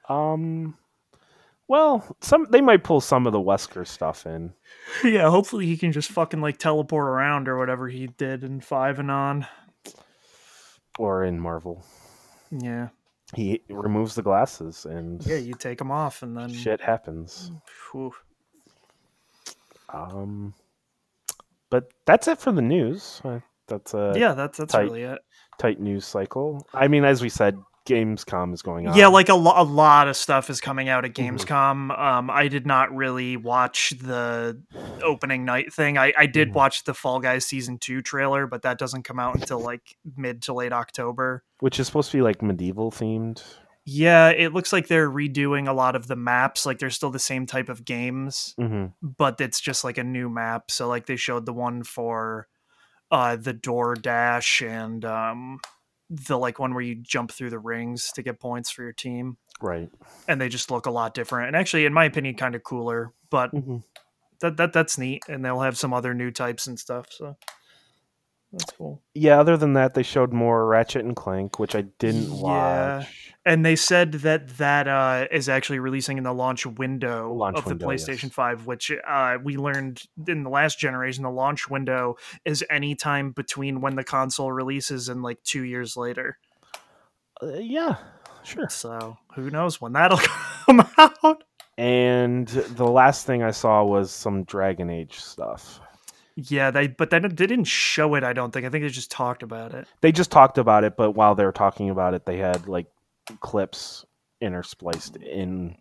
[0.08, 0.78] Um,
[1.68, 4.54] well, some they might pull some of the Wesker stuff in.
[5.04, 9.00] yeah, hopefully he can just fucking like teleport around or whatever he did in 5
[9.00, 9.48] and on.
[10.98, 11.84] or in Marvel.
[12.52, 12.90] Yeah.
[13.36, 17.52] He removes the glasses and Yeah, you take them off and then shit happens.
[17.92, 18.14] Whew.
[19.90, 20.54] Um,
[21.70, 23.22] but that's it for the news.
[23.24, 25.20] Uh, That's a yeah, that's that's tight really it.
[25.58, 26.66] tight news cycle.
[26.74, 28.96] I mean, as we said, Gamescom is going on.
[28.98, 31.38] Yeah, like a, lo- a lot of stuff is coming out at Mhm.
[31.38, 31.98] Gamescom.
[32.00, 34.62] Um, I did not really watch the
[35.04, 35.98] opening night thing.
[35.98, 36.54] I, I did Mhm.
[36.54, 40.42] watch the Fall Guys season two trailer, but that doesn't come out until like mid
[40.44, 41.44] to late October.
[41.60, 43.42] which is supposed to be like medieval themed.
[43.86, 46.66] Yeah, it looks like they're redoing a lot of the maps.
[46.66, 50.28] Like they're still the same type of games, hmm but it's just like a new
[50.30, 50.72] map.
[50.72, 52.48] So like they showed the one for
[53.12, 55.60] uh the door dash and um
[56.10, 59.38] the like one where you jump through the rings to get points for your team.
[59.62, 59.90] Right.
[60.28, 61.48] And they just look a lot different.
[61.48, 63.78] And actually in my opinion kind of cooler, but hmm
[64.42, 67.08] that that that's neat and they'll have some other new types and stuff.
[67.10, 67.38] So
[68.58, 69.02] that's cool.
[69.14, 69.40] Yeah.
[69.40, 72.98] Other than that, they showed more Ratchet and Clank, which I didn't Yeah.
[73.00, 73.34] watch.
[73.48, 77.66] And they said that that uh, is actually releasing in the launch window Launch of
[77.66, 78.34] the window, PlayStation yes.
[78.34, 81.24] 5, which uh, we learned in the last generation.
[81.24, 85.96] The launch window is any time between when the console releases and like two years
[85.96, 86.40] later.
[87.42, 87.98] Uh, yeah.
[88.44, 88.68] Sure.
[88.70, 90.18] So who knows when that'll
[90.66, 91.44] come out?
[91.78, 95.82] And the last thing I saw was some Dragon Age stuff.
[96.36, 98.24] Yeah, they but then they didn't show it.
[98.24, 98.66] I don't think.
[98.66, 99.88] I think they just talked about it.
[100.02, 102.88] They just talked about it, but while they were talking about it, they had like
[103.40, 104.06] clips
[104.44, 105.78] interspliced in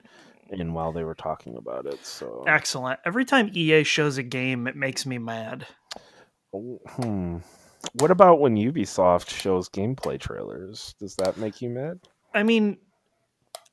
[0.51, 2.05] in while they were talking about it.
[2.07, 3.01] So Excellent.
[3.05, 5.67] Every time EA shows a game, it makes me mad.
[6.53, 7.39] Hmm.
[7.95, 10.95] What about when Ubisoft shows gameplay trailers?
[10.99, 11.99] Does that make you mad?
[12.33, 12.79] I mean,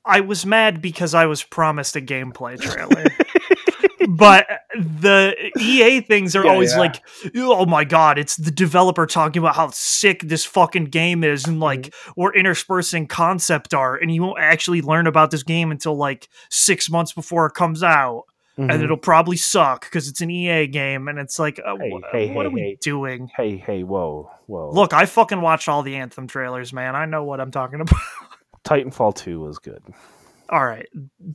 [0.04, 3.04] I was mad because I was promised a gameplay trailer.
[4.08, 6.78] but the EA things are Yeah, always yeah.
[6.80, 7.02] like,
[7.36, 11.60] oh my god, it's the developer talking about how sick this fucking game is, and
[11.60, 12.20] like Mm-hmm.
[12.20, 16.90] we're interspersing concept art, and you won't actually learn about this game until like six
[16.90, 18.24] months before it comes out,
[18.56, 18.82] and Mhm.
[18.84, 22.34] it'll probably suck because it's an EA game, and it's like, uh, Hey, wh- hey,
[22.34, 23.30] what hey, are we doing?
[23.36, 24.70] Hey, hey, whoa, whoa!
[24.72, 26.94] Look, I fucking watched all the Anthem trailers, man.
[26.94, 28.00] I know what I'm talking about.
[28.64, 29.82] Titanfall Two was good.
[30.48, 30.86] all right,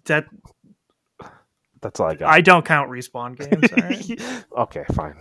[0.05, 0.25] that
[1.81, 2.29] That's all I got.
[2.33, 3.71] I don't count respawn games.
[3.71, 4.43] Right?
[4.57, 5.15] okay, fine.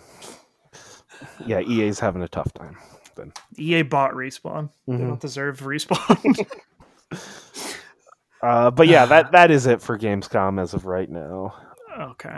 [1.47, 2.77] Yeah, EA's having a tough time.
[3.16, 4.71] Then EA bought respawn.
[4.87, 5.09] They Mhm.
[5.09, 6.47] don't deserve respawn.
[8.42, 11.55] Uh, but yeah, that that is it for Gamescom as of right now.
[11.99, 12.37] okay.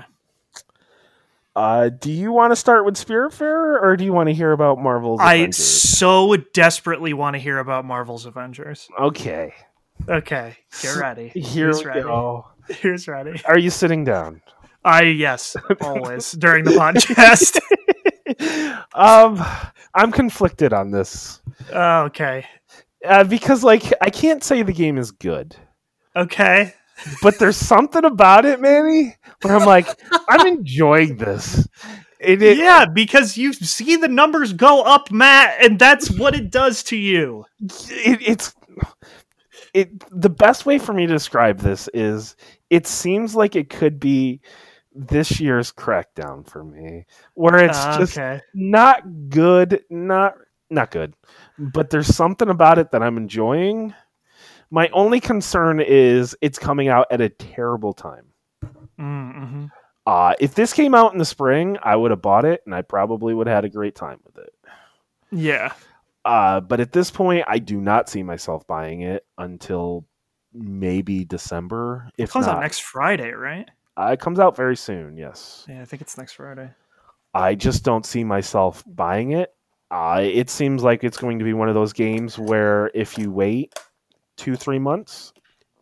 [1.56, 4.78] Uh, do you want to start with Spiritfarer, or do you want to hear about
[4.78, 5.56] Marvel's I Avengers?
[5.56, 8.88] so desperately want to hear about Marvel's Avengers.
[8.98, 9.52] Okay,
[10.08, 11.28] Okay, get ready.
[11.30, 12.02] here Here's we ready.
[12.02, 12.46] go.
[12.80, 13.40] Here's ready.
[13.46, 14.42] Are you sitting down?
[14.84, 17.58] I yes, always during the podcast.
[18.94, 19.44] um,
[19.94, 21.40] I'm conflicted on this
[21.72, 22.46] okay.
[23.04, 25.56] uh, because, like, I can't say the game is good,
[26.14, 26.74] Okay.
[27.22, 29.88] but there's something about it, Manny, where I'm like,
[30.28, 31.66] I'm enjoying this.
[32.20, 36.50] It, it, yeah, because you see the numbers go up, Matt, and that's what it
[36.50, 37.44] does to you.
[37.60, 38.54] it, it's
[39.74, 42.36] it the best way for me to describe this is
[42.70, 44.40] it seems like it could be
[44.94, 48.40] this year's crackdown for me where it's Uh, just okay.
[48.54, 50.34] not good not
[50.70, 51.14] not good
[51.58, 53.94] but there's something about it that i'm enjoying
[54.70, 58.26] my only concern is it's coming out at a terrible time
[58.98, 59.66] Mm-hmm.
[60.06, 62.82] uh, if this came out in the spring i would have bought it and i
[62.82, 64.52] probably would have had a great time with it
[65.30, 65.72] Yeah.
[66.24, 70.04] Uh, but at this point, I do not see myself buying it until
[70.52, 72.10] maybe December.
[72.18, 73.68] It comes not, out next Friday, right?
[73.98, 75.16] uh, it comes out very soon.
[75.16, 76.70] Yes, Yeah, I think it's next Friday.
[77.34, 79.52] I just don't see myself buying it.
[79.90, 83.30] Uh, it seems like it's going to be one of those games where if you
[83.30, 83.74] wait
[84.36, 85.32] two, three months,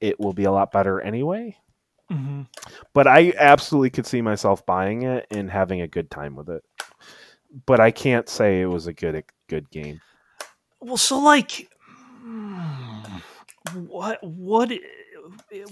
[0.00, 1.56] it will be a lot better anyway.
[2.10, 2.42] Mm-hmm.
[2.92, 6.62] But I absolutely could see myself buying it and having a good time with it.
[7.66, 10.00] But I can't say it was a good good game.
[10.80, 11.68] Well, so like,
[13.74, 14.70] what what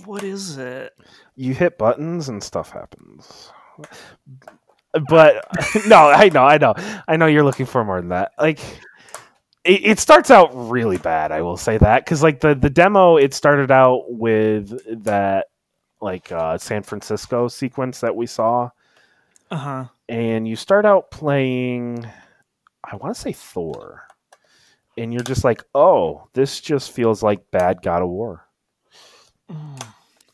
[0.05, 0.93] what is it?
[1.37, 3.51] you hit buttons and stuff happens.
[5.09, 5.45] But
[5.89, 6.75] no, I know, I know,
[7.09, 7.27] I know.
[7.27, 8.33] You're looking for more than that.
[8.39, 8.61] Like,
[9.65, 11.33] it, it starts out really bad.
[11.33, 15.47] I will say that because, like the the demo, it started out with that
[16.01, 18.71] like uh, San Francisco sequence that we saw,
[19.51, 19.85] Uh huh.
[20.09, 22.07] and you start out playing.
[22.85, 24.07] I want to say Thor,
[24.97, 28.47] and you're just like, oh, this just feels like bad God of War,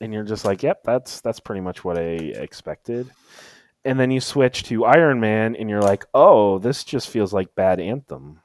[0.00, 3.10] and you're just like, yep, that's that's pretty much what I expected.
[3.84, 7.54] And then you switch to Iron Man, and you're like, oh, this just feels like
[7.54, 8.40] bad Anthem.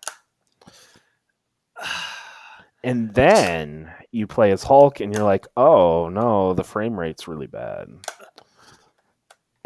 [2.84, 7.48] And then you play as Hulk, and you're like, oh no, the frame rate's really
[7.48, 7.90] bad.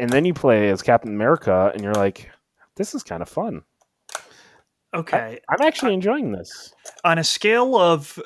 [0.00, 2.30] And then you play as Captain America, and you're like,
[2.76, 3.62] this is kind of fun.
[4.94, 5.40] Okay.
[5.48, 6.74] I'm uh, actually enjoying this.
[7.04, 8.18] On a scale of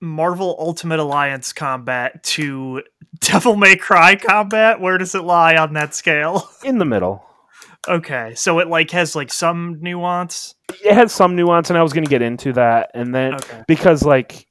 [0.00, 2.82] Marvel Ultimate Alliance combat to
[3.20, 6.48] Devil May Cry combat, where does it lie on that scale?
[6.64, 7.24] In the middle.
[7.88, 10.55] Okay, so it like has like some nuance.
[10.84, 12.90] It has some nuance, and I was going to get into that.
[12.94, 13.62] And then, Okay.
[13.66, 14.46] because like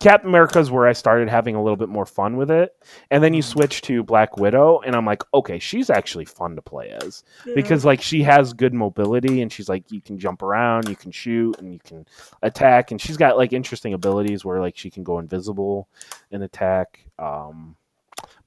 [0.00, 2.74] Captain America's where I started having a little bit more fun with it.
[3.10, 6.62] And then you switch to Black Widow, and I'm like, okay, she's actually fun to
[6.62, 7.22] play as.
[7.54, 11.10] because like she has good mobility and she's like you can jump around you can
[11.10, 12.06] shoot and you can
[12.42, 15.88] attack and she's got like interesting abilities where like she can go invisible
[16.30, 17.76] and attack um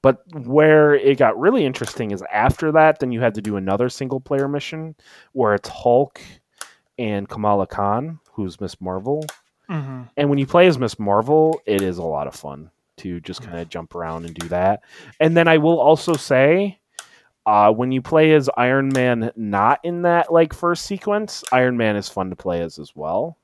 [0.02, 3.88] but where it got really interesting is after that then you had to do another
[3.88, 4.94] single player mission
[5.32, 6.20] where it's hulk
[6.98, 9.24] and kamala khan who's miss marvel
[9.68, 13.20] hmm and when you play as Miss Marvel, it is a lot of fun to
[13.20, 14.82] just kind of jump around and do that.
[15.20, 16.78] And then I will also say,
[17.44, 21.96] uh, when you play as Iron Man, not in that like first sequence, Iron Man
[21.96, 23.36] is fun to play as as well.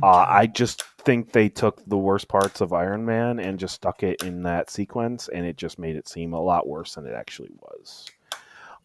[0.00, 4.04] Uh, I just think they took the worst parts of Iron Man and just stuck
[4.04, 7.14] it in that sequence, and it just made it seem a lot worse than it
[7.14, 8.06] actually was.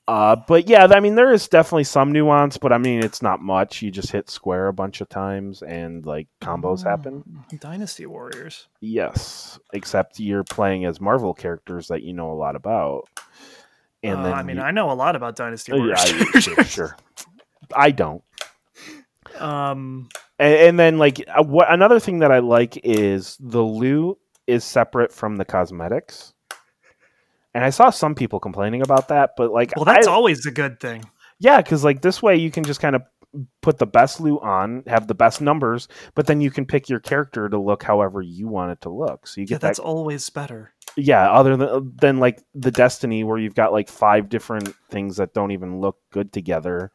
[0.07, 3.41] Uh, but yeah, I mean, there is definitely some nuance, but I mean, it's not
[3.41, 3.81] much.
[3.81, 7.23] You just hit square a bunch of times, and like combos happen.
[7.59, 8.67] Dynasty Warriors.
[8.81, 13.09] Yes, except you're playing as Marvel characters that you know a lot about.
[14.03, 16.11] And Uh, then I mean, you- I know a lot about Dynasty Uh, Warriors.
[16.11, 16.97] yeah, sure, sure.
[17.75, 18.21] I don't.
[19.39, 24.19] um, And, and then like uh, what another thing that I like is the loot
[24.45, 26.33] is separate from the cosmetics.
[27.55, 30.51] And I saw some people complaining about that, but like well, that's I, always a
[30.51, 31.09] good thing.
[31.39, 33.01] yeah, because like this way you can just kind of
[33.61, 36.99] put the best loot on, have the best numbers, but then you can pick your
[36.99, 39.25] character to look however you want it to look.
[39.25, 40.73] So you Yeah, get that that's always better.
[40.97, 45.33] yeah other than than like the destiny where you've got like five different things that
[45.33, 46.91] don't even look good together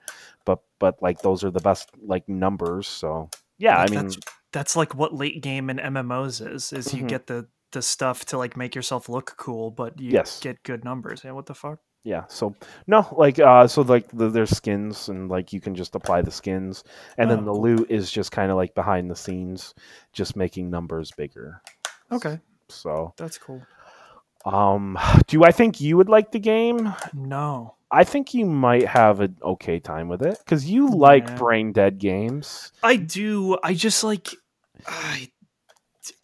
[0.47, 4.19] but but like those are the best like numbers so yeah i mean that's,
[4.53, 6.73] that's like what late game in MMOs is.
[6.73, 7.09] Is you Mhm.
[7.09, 10.41] get the the stuff to like make yourself look cool, but you Yes.
[10.41, 11.23] get good numbers.
[11.25, 11.79] Yeah, what the fuck?
[12.03, 12.55] yeah so
[12.87, 16.31] no like uh so like the, there's skins and like you can just apply the
[16.31, 16.83] skins
[17.19, 17.61] and Oh, then the cool.
[17.61, 19.75] loot is just kind of like behind the scenes
[20.15, 21.61] just making numbers bigger
[22.11, 23.61] Okay, so that's cool.
[24.47, 29.21] um do i think you would like the game No, i think you might have
[29.21, 31.37] an okay time with it because you like Yeah.
[31.37, 33.59] brain dead games I do.
[33.63, 34.29] I just like
[34.87, 35.29] I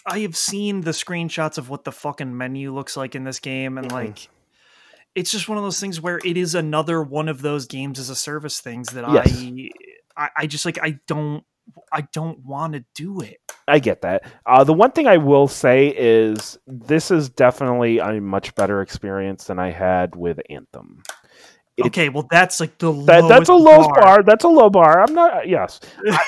[0.06, 3.76] I have seen the screenshots of what the fucking menu looks like in this game
[3.76, 4.28] and like
[5.14, 8.10] it's just one of those things where it is another one of those games as
[8.10, 9.32] a service things that Yes.
[9.36, 9.70] I,
[10.16, 11.44] I I just like I don't
[11.92, 13.40] I don't want to do it.
[13.68, 14.22] I get that.
[14.44, 19.44] Uh, the one thing I will say is this is definitely a much better experience
[19.44, 21.02] than I had with Anthem.
[21.76, 24.22] It- okay, well that's like the That, that's a low bar.
[24.22, 25.02] That's a low bar.
[25.02, 25.48] I'm not.
[25.48, 25.80] Yes.
[26.08, 26.18] I,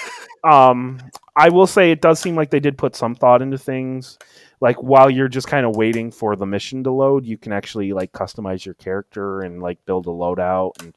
[0.70, 1.00] um,
[1.34, 4.18] I will say it does seem like they did put some thought into things.
[4.60, 7.92] Like while you're just kind of waiting for the mission to load, you can actually
[7.92, 10.94] like customize your character and like build a loadout and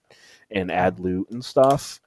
[0.50, 2.02] and add loot and stuff.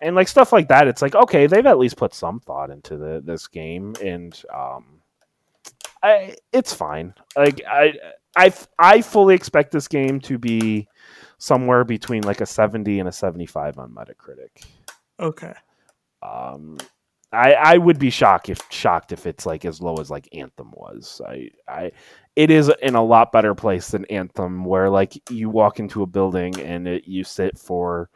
[0.00, 2.96] And like stuff like that, it's like okay, they've at least put some thought into
[2.96, 5.00] the this game, and um,
[6.02, 7.14] I it's fine.
[7.36, 7.94] Like I
[8.36, 10.88] I I fully expect this game to be
[11.44, 14.64] somewhere between like a 70 and a 75 on Metacritic.
[15.20, 15.52] Okay.
[16.22, 16.78] Um,
[17.32, 20.70] I I would be shocked if shocked if it's like as low as like Anthem
[20.72, 21.20] was.
[21.26, 21.92] I I
[22.34, 26.06] it is in a lot better place than Anthem, where like you walk into a
[26.06, 28.08] building and it, you sit for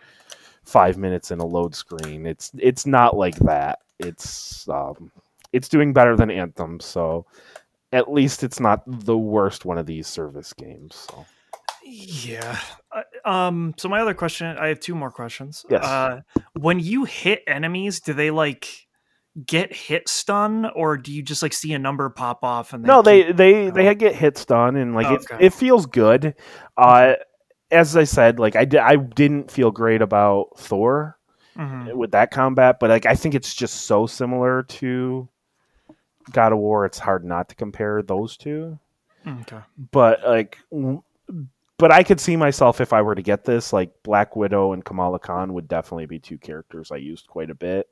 [0.64, 2.26] five minutes in a load screen.
[2.26, 3.80] It's it's not like that.
[3.98, 5.12] It's um
[5.52, 7.26] it's doing better than Anthem, so
[7.92, 11.06] at least it's not the worst one of these service games.
[11.10, 11.26] So
[11.90, 12.58] Yeah.
[12.92, 13.74] Uh, Um.
[13.78, 15.64] So my other question, I have two more questions.
[15.70, 15.84] Yes.
[15.84, 16.20] Uh,
[16.54, 18.68] when you hit enemies, do they like
[19.46, 23.02] get hit stun, or do you just like see a number pop off and no,
[23.02, 25.46] keep- they they they get hit stun and like it, Okay.
[25.46, 26.34] it feels good.
[26.76, 27.14] Uh,
[27.70, 31.18] as I said, like I di- I didn't feel great about Thor
[31.56, 31.94] Mhm.
[31.94, 35.28] with that combat, but like I think it's just so similar to
[36.32, 36.84] God of War.
[36.86, 38.78] It's hard not to compare those two.
[39.26, 39.58] Okay.
[39.92, 40.58] But like,
[41.78, 44.84] but I could see myself if I were to get this, like Black Widow and
[44.84, 47.88] Kamala Khan would definitely be two characters I used quite a bit.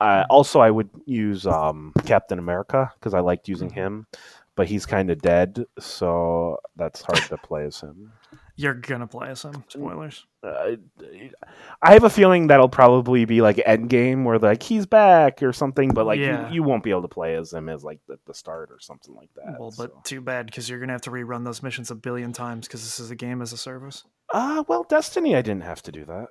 [0.00, 4.06] Uh, also, I would use um, Captain America because I liked using him,
[4.58, 8.12] but he's kind of dead, so that's hard to play as him.
[8.56, 9.62] You're gonna play as him.
[9.68, 10.26] Spoilers.
[10.42, 10.72] Uh,
[11.80, 15.90] I have a feeling that'll probably be like Endgame, where like he's back or something,
[15.94, 16.48] but like Yeah.
[16.48, 18.80] you, you won't be able to play as him as like the, the start or
[18.80, 19.60] something like that.
[19.60, 22.66] Well, but too bad because you're gonna have to rerun those missions a billion times
[22.66, 24.02] because this is a game as a service.
[24.34, 26.26] uh, well, Destiny, I didn't have to do that.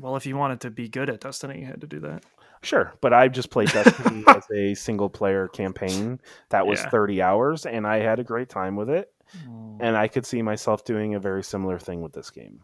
[0.00, 2.24] Well, if you wanted to be good at Destiny, you had to do that.
[2.62, 6.90] Sure, but I've just played Destiny as a single player campaign that was Yeah.
[6.90, 9.12] 30 hours, and I had a great time with it.
[9.48, 9.78] Mm.
[9.80, 12.60] And I could see myself doing a very similar thing with this game.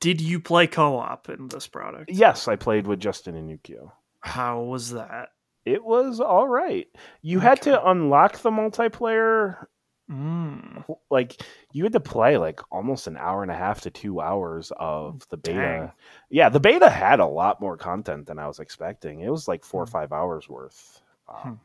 [0.00, 2.10] Did you play co-op in this product?
[2.10, 3.92] Yes, I played with Justin and Yukio.
[4.20, 5.28] How was that?
[5.64, 6.86] It was all right.
[7.20, 9.66] You had to unlock the multiplayer.
[10.10, 10.84] Mm.
[11.10, 11.42] Like,
[11.72, 15.26] you had to play like almost an hour and a half to two hours of
[15.28, 15.58] the beta.
[15.58, 15.92] Dang.
[16.30, 19.20] Yeah, the beta had a lot more content than I was expecting.
[19.20, 19.92] It was like four or Hmm.
[19.92, 21.02] five hours worth.
[21.26, 21.48] Hmm.
[21.48, 21.60] Um,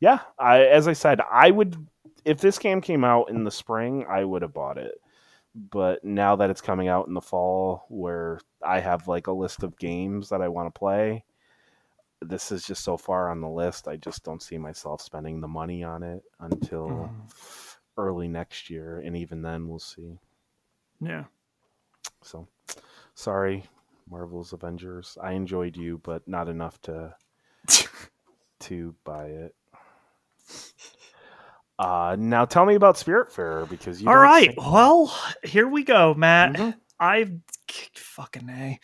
[0.00, 1.76] yeah, I, as I said, I would
[2.24, 5.00] if this game came out in the spring, I would have bought it.
[5.54, 9.62] But now that it's coming out in the fall, where I have like a list
[9.62, 11.24] of games that I want to play,
[12.28, 13.88] this is just so far on the list.
[13.88, 17.76] I just don't see myself spending the money on it until Mhm.
[17.96, 20.18] early next year, and even then, we'll see.
[21.00, 21.24] Yeah.
[22.22, 22.48] So,
[23.14, 23.64] sorry,
[24.10, 25.16] Marvel's Avengers.
[25.22, 27.14] I enjoyed you, but not enough to
[28.60, 29.54] to buy it.
[31.78, 34.08] Uh, now tell me about Spiritfarer because you.
[34.08, 34.54] All right.
[34.56, 35.12] Well,
[35.42, 36.52] here we go, Matt.
[36.54, 36.74] Mhm.
[37.00, 37.32] I've
[38.14, 38.78] fucking a.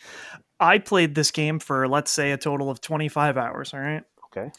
[0.59, 3.73] I played this game for let's say a total of 25 hours.
[3.73, 4.03] All right.
[4.27, 4.51] Okay.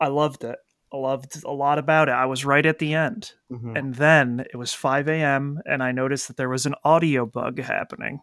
[0.00, 0.56] I loved it.
[0.92, 2.12] I loved a lot about it.
[2.12, 3.32] I was right at the end.
[3.50, 3.76] Mhm.
[3.78, 5.60] And then it was 5 a.m.
[5.66, 8.20] and I noticed that there was an audio bug happening.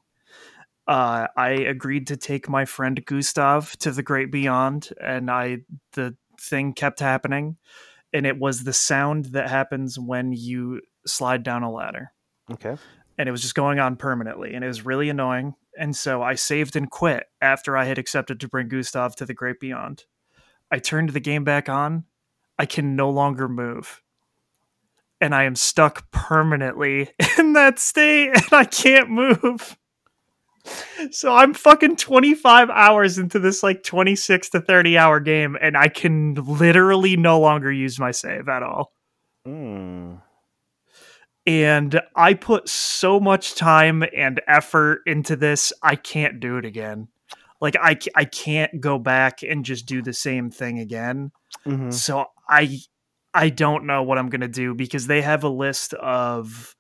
[0.88, 5.60] Uh, I agreed to take my friend Gustav to the great beyond, and I
[5.93, 7.58] the thing kept happening,
[8.14, 12.12] and it was the sound that happens when you slide down a ladder,
[12.52, 12.76] Okay.
[13.18, 15.54] and it was just going on permanently, and it was really annoying.
[15.78, 19.34] And so I saved and quit after I had accepted to bring Gustav to the
[19.34, 20.06] great beyond.
[20.70, 22.06] I turned the game back on.
[22.60, 24.02] I can no longer move
[25.22, 29.78] and I am stuck permanently in that state and I can't move.
[31.12, 35.88] So I'm fucking 25 hours into this like 26 to 30 hour game and I
[35.88, 38.94] can literally no longer use my save at all.
[39.48, 40.22] Mm.
[41.46, 47.08] And I put so much time and effort into this, I can't do it again.
[47.60, 51.32] Like I, I can't go back and just do the same thing again.
[51.66, 51.94] Mhm.
[51.94, 52.80] So I
[53.34, 56.76] I don't know what I'm gonna do because they have a list of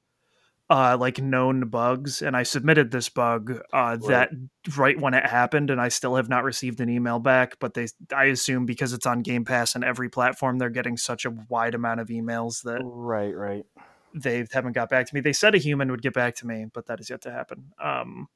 [0.69, 4.29] uh like known bugs and I submitted this bug uh that
[4.77, 7.87] right when it happened and I still have not received an email back but they
[8.15, 11.75] I assume because it's on Game Pass and every platform they're getting such a wide
[11.75, 13.35] amount of emails that Right.
[13.35, 13.65] Right.
[14.13, 15.21] They haven't got back to me.
[15.21, 17.71] They said a human would get back to me, but that is yet to happen.
[17.81, 18.27] Um,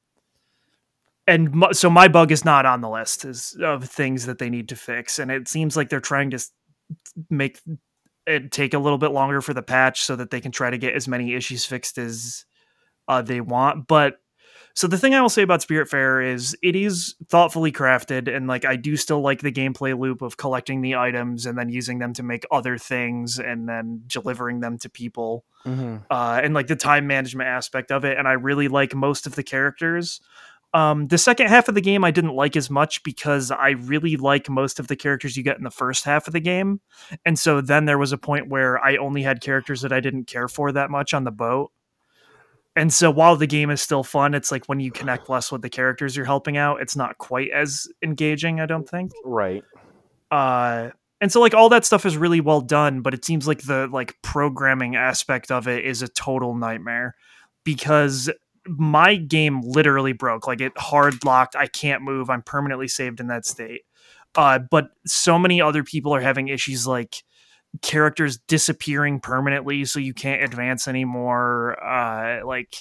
[1.26, 4.68] and so my bug is not on the list is, of things that they need
[4.68, 6.38] to fix, and it seems like they're trying to
[7.30, 7.60] make
[8.26, 10.78] it take a little bit longer for the patch so that they can try to
[10.78, 12.44] get as many issues fixed as
[13.08, 13.86] uh, they want.
[13.86, 14.16] But
[14.76, 18.64] so the thing I will say about Spiritfarer is it is thoughtfully crafted, and like
[18.64, 22.12] I do still like the gameplay loop of collecting the items and then using them
[22.12, 26.04] to make other things and then delivering them to people Mhm.
[26.10, 28.18] uh, and like the time management aspect of it.
[28.18, 30.20] And I really like most of the characters.
[30.74, 34.16] Um, the second half of the game I didn't like as much because I really
[34.16, 36.80] like most of the characters you get in the first half of the game.
[37.24, 40.26] And so then there was a point where I only had characters that I didn't
[40.26, 41.72] care for that much on the boat.
[42.76, 45.62] And so while the game is still fun, it's like when you connect less with
[45.62, 49.64] the characters you're helping out, it's not quite as engaging, I don't think Right.
[50.30, 53.62] uh and so like all that stuff is really well done but it seems like
[53.62, 57.14] the like programming aspect of it is a total nightmare
[57.64, 58.28] because
[58.66, 63.28] my game literally broke like it hard locked i can't move i'm permanently saved in
[63.28, 63.82] that state
[64.34, 67.22] uh but so many other people are having issues like
[67.82, 72.74] characters disappearing permanently so you can't advance anymore uh like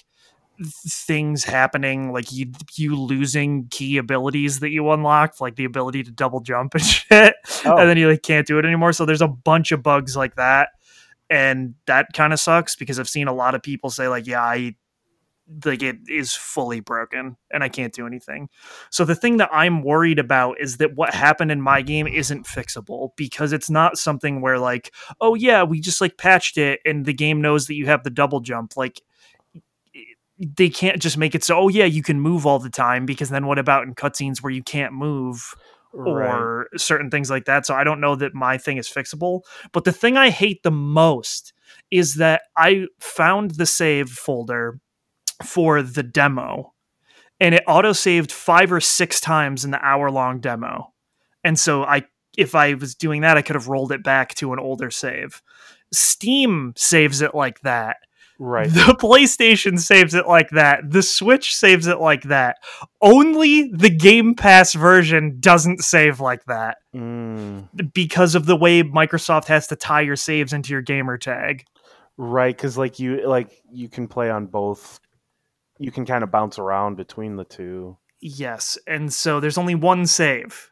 [0.87, 6.11] things happening like you you losing key abilities that you unlocked like the ability to
[6.11, 7.75] double jump and shit Oh.
[7.77, 10.35] and then you like can't do it anymore so there's a bunch of bugs like
[10.35, 10.69] that
[11.29, 14.41] and that kind of sucks because i've seen a lot of people say like yeah
[14.41, 14.73] i
[15.63, 18.49] like it is fully broken and I can't do anything.
[18.89, 22.45] So the thing that I'm worried about is that what happened in my game isn't
[22.45, 24.91] fixable because it's not something where like,
[25.21, 28.09] oh yeah, we just like patched it and the game knows that you have the
[28.09, 28.75] double jump.
[28.75, 29.01] Like
[30.39, 33.29] they can't just make it so oh yeah, you can move all the time because
[33.29, 35.53] then what about in cutscenes where you can't move?
[35.97, 37.65] Or certain things like that.
[37.65, 39.43] So I don't know that my thing is fixable.
[39.71, 41.53] But the thing I hate the most
[41.89, 44.81] is that I found the save folder
[45.43, 46.73] for the demo
[47.39, 50.93] and it auto saved five or six times in the hour long demo.
[51.43, 52.05] And so I
[52.37, 55.41] if I was doing that, I could have rolled it back to an older save.
[55.93, 57.97] Steam saves it like that.
[58.37, 58.69] Right.
[58.69, 60.91] The PlayStation saves it like that.
[60.91, 62.57] The Switch saves it like that.
[63.01, 66.77] Only the Game Pass version doesn't save like that.
[66.93, 67.93] Mm.
[67.93, 71.63] Because of the way Microsoft has to tie your saves into your gamer tag.
[72.17, 75.01] Right, cuz like you like you can play on both
[75.79, 77.97] you can kind of bounce around between the two.
[78.21, 80.71] Yes, and so there's only one save.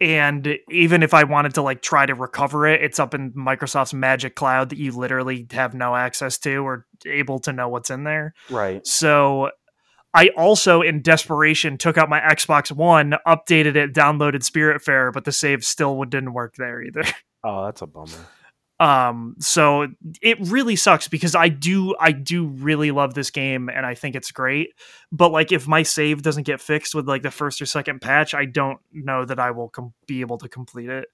[0.00, 3.94] And even if I wanted to like try to recover it, it's up in Microsoft's
[3.94, 8.04] Magic Cloud that you literally have no access to or able to know what's in
[8.04, 8.34] there.
[8.50, 8.84] Right.
[8.86, 9.50] So
[10.12, 15.32] I also, in desperation, took out my Xbox One, updated it, downloaded Spiritfarer, but the
[15.32, 17.04] save still didn't work there either.
[17.46, 18.26] Oh, that's a bummer
[18.80, 19.86] um so
[20.20, 24.16] it really sucks because i do i do really love this game and i think
[24.16, 24.70] it's great
[25.12, 28.34] but like if my save doesn't get fixed with like the first or second patch
[28.34, 31.06] i don't know that i will com- be able to complete it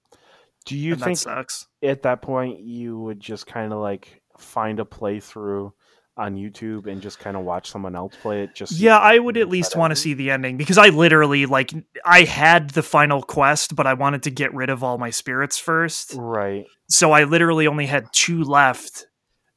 [0.65, 4.79] do you think that sucks at that point you would just kind of like find
[4.79, 5.71] a playthrough
[6.17, 8.53] on YouTube and just kind of watch someone else play it.
[8.53, 11.73] Just yeah, I would at least want to see the ending because I literally like
[12.05, 15.57] I had the final quest, but I wanted to get rid of all my spirits
[15.57, 16.13] first.
[16.15, 16.65] Right.
[16.91, 19.07] So I literally only had two left,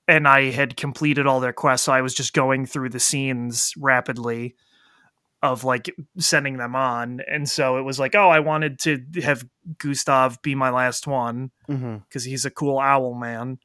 [0.08, 1.86] and I had completed all their quests.
[1.86, 4.54] So I was just going through the scenes rapidly
[5.42, 9.44] of like sending them on, and so it was like, oh, I wanted to have
[9.78, 12.18] Gustav be my last one because mm-hmm.
[12.18, 13.58] he's a cool owl man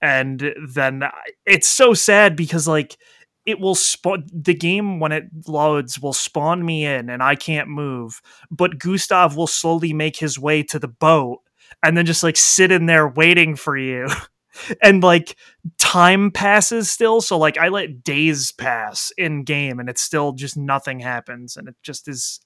[0.00, 1.02] and then
[1.44, 2.96] it's so sad because like
[3.44, 7.68] it will spawn the game when it loads will spawn me in and I can't
[7.68, 8.20] move,
[8.50, 11.40] but Gustav will slowly make his way to the boat
[11.82, 14.08] and then just like sit in there waiting for you.
[14.82, 15.36] and like
[15.78, 20.56] time passes still, so like I let days pass in game and it's still just
[20.56, 22.40] nothing happens and it just is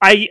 [0.00, 0.28] I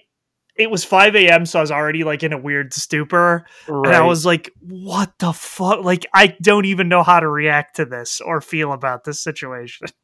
[0.58, 1.46] it was 5 a.m.
[1.46, 3.46] so I was already like in a weird stupor.
[3.68, 3.88] Right.
[3.88, 5.84] And I was like, what the fuck?
[5.84, 9.88] Like, I don't even know how to react to this or feel about this situation.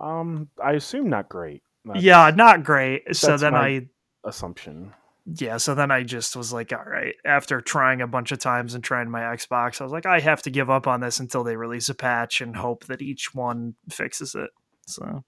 [0.00, 1.64] Um, I assume not great.
[1.84, 3.16] That's, yeah, not great.
[3.16, 3.88] So then I
[4.24, 4.94] assumption.
[5.34, 7.14] Yeah, so then I just was like, all right.
[7.24, 10.40] After trying a bunch of times and trying my Xbox, I was like, I have
[10.42, 13.74] to give up on this until they release a patch and hope that each one
[13.90, 14.50] fixes it.
[14.86, 15.24] So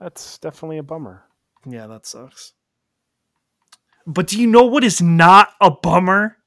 [0.00, 1.22] that's definitely a bummer.
[1.64, 2.54] Yeah, that sucks.
[4.04, 6.38] But do you know what is not a bummer?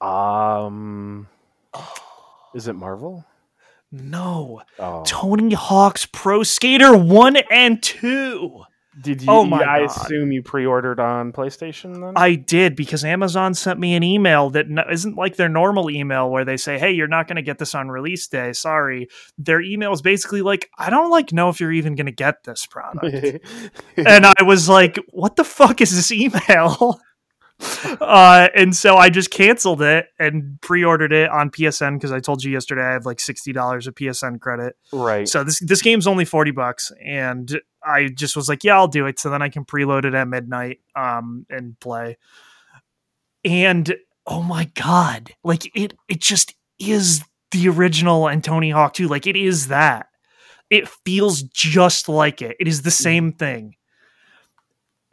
[0.00, 1.28] Um,
[2.54, 3.26] is it Marvel?
[3.92, 4.62] No.
[4.78, 5.02] Oh.
[5.06, 8.64] Tony Hawk's Pro Skater 1 and 2.
[9.00, 9.30] Did you?
[9.30, 9.90] Oh my I God.
[9.90, 12.12] assume you pre-ordered on PlayStation then.
[12.16, 16.44] I did because Amazon sent me an email that isn't like their normal email where
[16.44, 18.52] they say, "Hey, you're not going to get this on release day.
[18.52, 22.12] Sorry." Their email is basically like, "I don't like know if you're even going to
[22.12, 23.44] get this product."
[23.96, 27.00] and I was like, "What the fuck is this email?"
[28.00, 32.42] uh, and so I just canceled it and pre-ordered it on PSN because I told
[32.42, 34.76] you yesterday I have like sixty dollars of PSN credit.
[34.92, 35.28] Right.
[35.28, 39.06] So this this game's only forty bucks, and I just was like, yeah, I'll do
[39.06, 39.18] it.
[39.18, 42.16] So then I can preload it at midnight um, and play.
[43.44, 43.94] And
[44.26, 49.08] oh my god, like it it just is the original and Tony Hawk 2.
[49.08, 50.06] Like it is that.
[50.70, 52.56] It feels just like it.
[52.58, 53.02] It is the mm.
[53.02, 53.76] same thing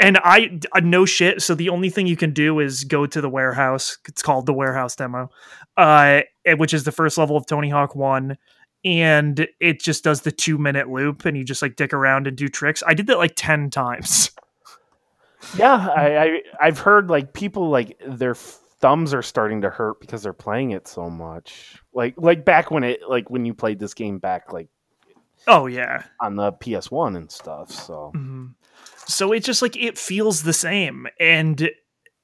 [0.02, 1.42] and I uh, no shit.
[1.42, 3.98] So the only thing you can do is go to the warehouse.
[4.08, 5.30] It's called the warehouse demo,
[5.78, 6.22] uh,
[6.58, 8.38] which is the first level of Tony Hawk One,
[8.84, 12.38] and it just does the two minute loop, and you just like dick around and
[12.38, 12.84] do tricks.
[12.86, 14.32] I did that like ten times.
[15.58, 20.22] Yeah, I, I I've heard like people like their thumbs are starting to hurt because
[20.22, 21.82] they're playing it so much.
[21.96, 24.68] Like like back when it like when you played this game back like
[25.48, 27.72] oh yeah on the PS1 and stuff.
[27.72, 28.12] So.
[28.16, 28.46] Mm-hmm
[29.08, 31.70] so it just like it feels the same and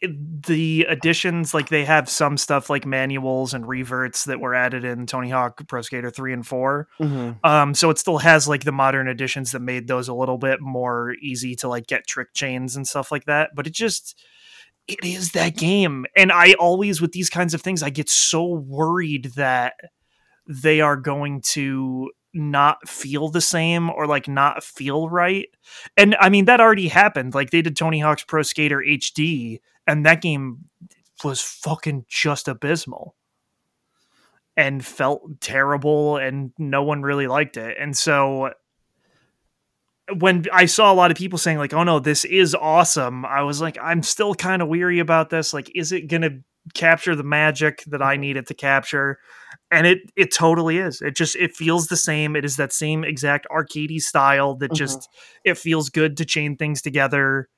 [0.02, 5.08] the additions like they have some stuff like manuals and reverts that were added in
[5.08, 6.88] Tony Hawk Pro Skater 3 and 4.
[7.00, 7.46] Mm-hmm.
[7.46, 10.62] Um so it still has like the modern additions that made those a little bit
[10.62, 14.22] more easy to like get trick chains and stuff like that, but it just
[14.88, 16.06] it is that game.
[16.16, 19.74] And I always with these kinds of things I get so worried that
[20.48, 25.50] they are going to not feel the same or like not feel right.
[25.96, 27.34] And I mean that already happened.
[27.34, 30.66] Like they did Tony Hawk's Pro Skater HD and that game
[31.24, 33.16] was fucking just abysmal
[34.56, 37.78] and felt terrible and no one really liked it.
[37.80, 38.52] And so
[40.16, 43.42] when I saw a lot of people saying like, "Oh no, this is awesome," I
[43.42, 45.54] was like, I'm still kind of weary about this.
[45.54, 46.40] Like, is it going to
[46.74, 48.22] capture the magic that I mm-hmm.
[48.22, 49.20] need it to capture?
[49.70, 51.02] And it it totally is.
[51.02, 52.36] It just it feels the same.
[52.36, 54.78] It is that same exact arcadey style that Mhm.
[54.78, 55.10] just
[55.44, 57.50] it feels good to chain things together.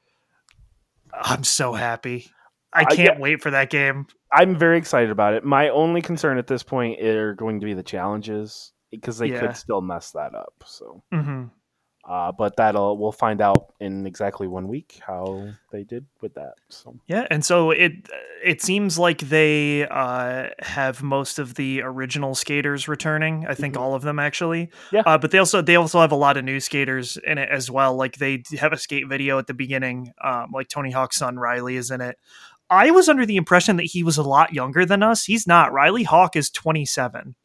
[1.14, 2.32] I'm so happy.
[2.74, 4.08] I I can't wait for that game.
[4.32, 5.44] I'm very excited about it.
[5.44, 9.40] My only concern at this point are going to be the challenges because they Yeah.
[9.40, 10.54] could still mess that up.
[10.66, 11.46] So, hmm
[12.08, 16.54] uh, but that'll we'll find out in exactly one week how they did with that.
[16.70, 17.92] So, Yeah, and so it
[18.44, 23.46] it seems like they uh, have most of the original skaters returning.
[23.48, 23.82] I think Mhm.
[23.82, 24.70] all of them actually.
[24.92, 25.02] Yeah.
[25.06, 27.70] Uh, but they also they also have a lot of new skaters in it as
[27.70, 27.96] well.
[27.96, 30.14] Like they have a skate video at the beginning.
[30.24, 32.18] Um, like Tony Hawk's son Riley is in it.
[32.72, 35.26] I was under the impression that he was a lot younger than us.
[35.26, 35.74] He's not.
[35.74, 37.36] Riley Hawk is twenty seven.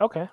[0.00, 0.28] okay,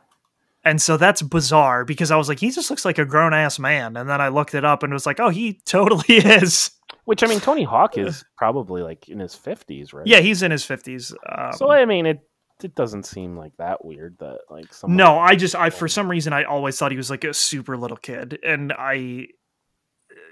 [0.66, 3.59] And so that's bizarre because I was like, he just looks like a grown ass
[3.59, 3.97] man.
[3.97, 6.72] And then I looked it up and was like, oh, he totally is.
[7.05, 10.07] which I mean, Tony Hawk is probably like in his fifties, right?
[10.07, 11.14] Yeah, he's in his 50s.
[11.30, 12.20] Um, So I mean, it
[12.64, 16.32] it doesn't seem like that weird that like no, I just, I, for some reason,
[16.32, 18.39] I always thought he was like a super little kid.
[18.41, 19.28] And I,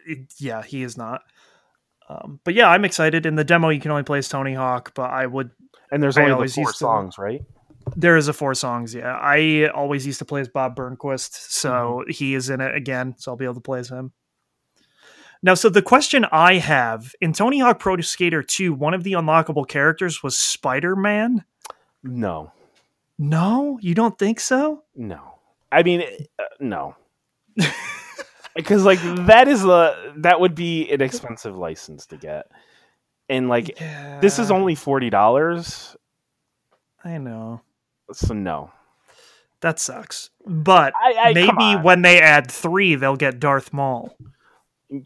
[0.08, 1.22] it- yeah, he is not.
[2.08, 3.26] Um, but yeah, I'm excited.
[3.26, 5.52] In the demo, you can only play as Tony Hawk, but I would,
[5.92, 7.42] and there's I only the always four used to- songs, right?
[7.96, 8.94] There is a four songs.
[8.96, 9.16] Yeah.
[9.16, 11.34] I always used to play as Bob Burnquist.
[11.52, 11.70] So
[12.02, 12.12] Mm-hmm.
[12.12, 13.16] he is in it again.
[13.18, 14.12] So I'll be able to play as him.
[15.44, 19.14] Now, so the question I have in Tony Hawk Pro Skater 2, one of the
[19.14, 21.44] unlockable characters was Spider Man.
[22.04, 22.52] No,
[23.18, 24.84] No, you don't think so?
[24.96, 25.20] no.
[25.72, 26.04] I mean,
[26.38, 26.96] uh, no.
[28.56, 32.48] because like that is a that would be an expensive license to get,
[33.30, 33.78] and like
[34.22, 35.96] this is only forty dollars.
[37.06, 37.62] I know.
[38.14, 38.72] So no,
[39.62, 40.30] That sucks.
[40.46, 44.16] But I, I maybe when they add three, they'll get Darth Maul.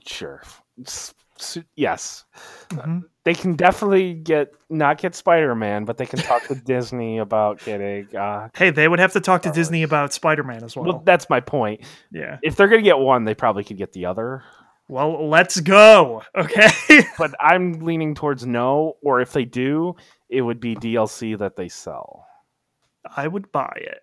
[0.06, 0.41] sure,
[0.86, 2.26] S- s- yes,
[2.70, 3.03] Mhm.
[3.24, 7.60] they can definitely get not get Spider Man, but they can talk to Disney about
[7.64, 8.16] getting.
[8.16, 10.86] Uh, Hey, they would have to talk to Disney about Spider Man as well.
[10.86, 11.82] well, that's my point.
[12.12, 12.38] yeah.
[12.41, 14.43] If they're gonna get one, they probably could get the other.
[14.88, 16.22] Well, let's go.
[16.36, 16.70] Okay.
[17.18, 19.95] But I'm leaning towards no, or if they do,
[20.30, 22.26] it would be DLC that they sell,
[23.16, 24.01] I would buy it.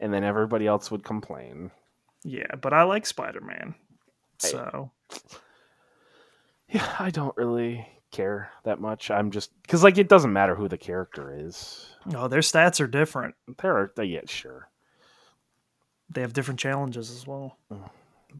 [0.00, 1.70] and then everybody else would complain.
[2.24, 3.74] Yeah, but I like Spider Man.
[4.38, 4.90] So
[6.68, 9.10] Yeah, I don't really care that much.
[9.10, 11.88] I'm just because like it doesn't matter who the character is.
[12.06, 13.34] No, their stats are different.
[13.58, 14.68] There are yeah, sure,
[16.10, 17.58] They have different challenges as well.
[17.72, 17.88] Mm,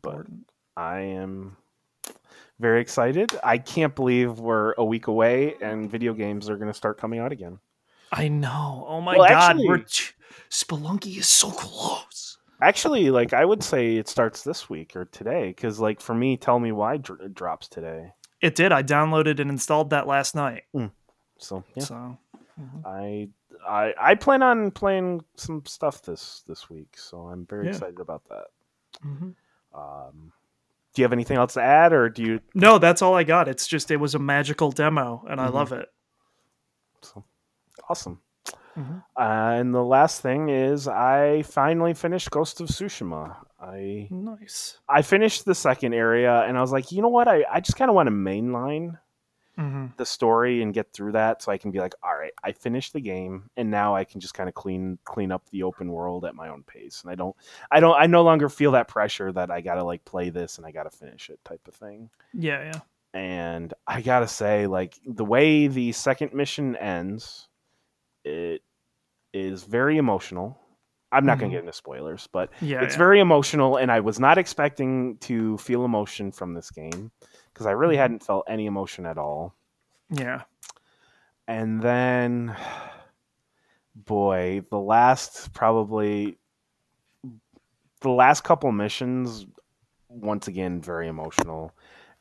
[0.01, 0.51] but Important.
[0.77, 1.57] I am
[2.59, 3.31] very excited.
[3.43, 7.21] I can't believe we're a week away and video games are going to start coming
[7.21, 7.59] out again.
[8.17, 8.85] I know.
[8.89, 10.17] Oh my Well, god, actually- we're ch-
[10.51, 12.39] Spelunky is so close.
[12.63, 16.37] Actually, like I would say it starts this week or today because like for me,
[16.37, 18.13] tell me why dr- drops today.
[18.41, 18.71] It did.
[18.71, 20.63] I downloaded and installed that last night.
[21.39, 22.17] So yeah, So
[22.61, 22.87] mhm.
[22.87, 23.29] I
[23.69, 27.71] I I plan on playing some stuff this this week, so I'm very Yeah.
[27.73, 28.45] excited about that.
[29.05, 29.35] Mhm.
[29.75, 30.33] Um,
[30.95, 32.41] do you have anything else to add, or do you?
[32.55, 33.49] no, that's all I got.
[33.49, 35.53] It's just it was a magical demo, and I Mhm.
[35.55, 35.93] love it.
[37.03, 37.25] So,
[37.89, 38.21] awesome.
[38.77, 39.05] Mhm.
[39.17, 43.37] Uh, and the last thing is, I finally finished Ghost of Tsushima.
[43.61, 44.79] I Nice.
[44.89, 47.29] I finished the second area, and I was like, you know what?
[47.29, 48.99] I I just kind of want to mainline
[49.57, 52.51] hmm the story and get through that, so I can be like, all right, I
[52.51, 55.93] finished the game, and now I can just kind of clean clean up the open
[55.93, 57.37] world at my own pace, and I don't
[57.71, 60.67] I don't I no longer feel that pressure that I gotta like play this and
[60.67, 62.11] I gotta finish it type of thing.
[62.33, 62.81] Yeah, yeah.
[63.13, 67.49] and I gotta say, like the way the second mission ends,
[68.25, 68.63] it
[69.33, 70.59] is very emotional.
[71.13, 71.41] I'm not Mhm.
[71.41, 72.83] gonna get into spoilers, but Yeah.
[72.83, 72.99] it's yeah.
[72.99, 77.13] very emotional, and I was not expecting to feel emotion from this game
[77.53, 78.01] because I really Mhm.
[78.01, 79.55] hadn't felt any emotion at all.
[80.11, 80.43] yeah.
[81.47, 82.57] And then,
[83.95, 86.39] boy, the last probably
[88.01, 89.47] the last couple missions,
[90.09, 91.73] once again, very emotional.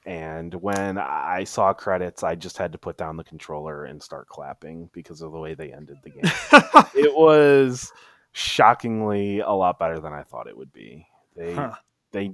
[0.06, 4.28] And when I saw credits, I just had to put down the controller and start
[4.28, 6.89] clapping because of the way they ended the game.
[6.93, 7.91] it was
[8.34, 11.08] shockingly a lot better than I thought it would be.
[11.36, 11.74] They Huh.
[12.12, 12.34] they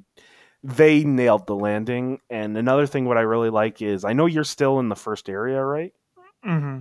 [0.63, 2.19] they nailed the landing.
[2.29, 5.29] And another thing what I really like is I know you're still in the first
[5.29, 5.93] area, right?
[6.43, 6.79] hmm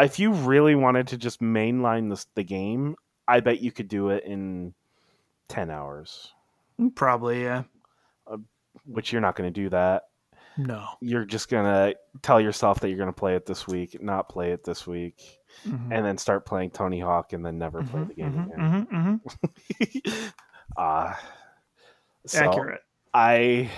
[0.00, 2.96] if you really wanted to just mainline this the game,
[3.28, 4.74] I bet you could do it in
[5.48, 6.32] ten hours.
[6.94, 7.64] Probably, yeah.
[8.84, 10.04] Which you're not going to do that.
[10.56, 10.86] No.
[11.00, 14.28] You're just going to tell yourself that you're going to play it this week, not
[14.28, 15.22] play it this week,
[15.66, 15.92] Mhm.
[15.92, 19.20] and then start playing Tony Hawk, and then never play Mhm, the game mhm,
[20.02, 20.32] again.
[20.76, 21.14] Uh,
[22.26, 22.80] so Accurate.
[23.14, 23.70] I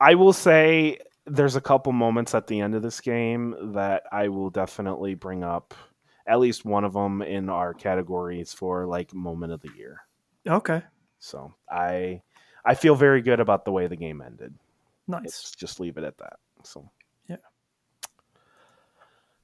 [0.00, 4.28] I will say there's a couple moments at the end of this game that I
[4.28, 5.74] will definitely bring up.
[6.26, 10.00] At least one of them in our categories for like moment of the year.
[10.46, 10.82] Okay.
[11.18, 12.22] So I
[12.64, 14.54] I feel very good about the way the game ended.
[15.08, 15.22] Nice.
[15.24, 16.38] Let's just leave it at that.
[16.62, 16.88] So
[17.28, 17.36] Yeah.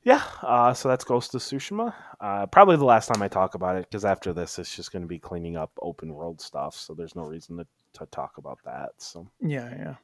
[0.03, 0.23] yeah.
[0.43, 1.95] Uh, so that's Ghost of Tsushima.
[2.21, 5.03] Uh, probably the last time I talk about it because after this, it's just going
[5.03, 6.75] to be cleaning up open world stuff.
[6.77, 8.91] So there's no reason to, to talk about that.
[8.99, 9.95] So, Yeah, yeah.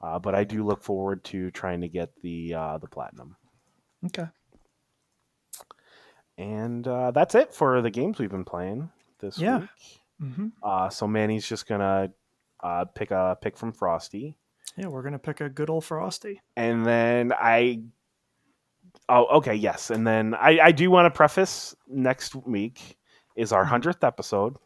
[0.00, 3.36] uh, but I do look forward to trying to get the uh, the platinum.
[4.06, 4.26] Okay.
[6.38, 8.90] And uh, that's it for the games we've been playing
[9.20, 9.60] this Yeah.
[9.60, 9.68] week.
[10.20, 12.10] hmm Uh, so Manny's just gonna
[12.66, 14.36] uh, pick a pick from Frosty.
[14.76, 16.40] Yeah, we're gonna pick a good old frosty.
[16.56, 17.82] and then I.
[19.08, 22.96] Oh, okay, yes, and then I, I do want to preface next week
[23.36, 23.68] is our Mhm.
[23.68, 24.56] hundredth episode,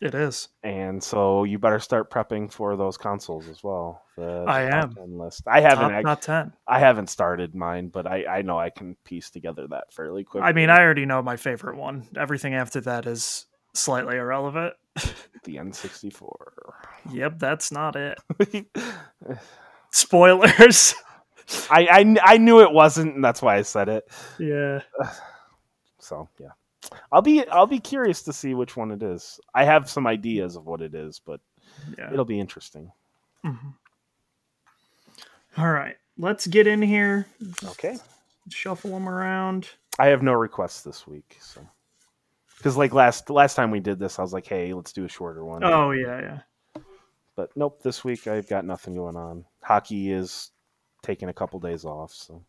[0.00, 0.48] It is.
[0.62, 4.02] and so you better start prepping for those consoles as well.
[4.16, 4.94] The, I am.
[4.94, 5.42] 10 list.
[5.46, 5.90] I haven't.
[5.90, 6.52] Top, top ten.
[6.66, 10.48] I haven't started mine, but I, I know I can piece together that fairly quickly.
[10.48, 12.06] I mean, I already know my favorite one.
[12.16, 14.74] Everything after that is slightly irrelevant.
[15.44, 16.74] the N sixty four.
[17.12, 18.18] Yep, that's not it.
[19.90, 20.94] Spoilers.
[21.70, 24.08] I, I I knew it wasn't, and that's why I said it.
[24.38, 24.80] yeah.
[26.02, 26.48] So yeah,
[27.12, 29.38] I'll be I'll be curious to see which one it is.
[29.54, 31.40] I have some ideas of what it is, but
[31.98, 32.10] Yeah.
[32.10, 32.90] it'll be interesting.
[33.44, 33.74] Mhm.
[35.58, 35.96] All right.
[36.16, 37.26] Let's get in here.
[37.64, 37.98] Okay.
[38.48, 39.68] Shuffle them around.
[39.98, 41.60] I have no requests this week, so
[42.60, 45.08] because like last last time we did this, I was like, hey, let's do a
[45.08, 45.64] shorter one.
[45.64, 46.82] Oh yeah, yeah.
[47.36, 49.46] But nope, this week I've got nothing going on.
[49.62, 50.50] Hockey is
[51.02, 52.44] taking a couple days off, so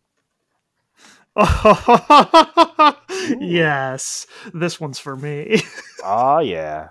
[3.39, 5.61] yes, this one's for me.
[6.03, 6.89] oh yeah.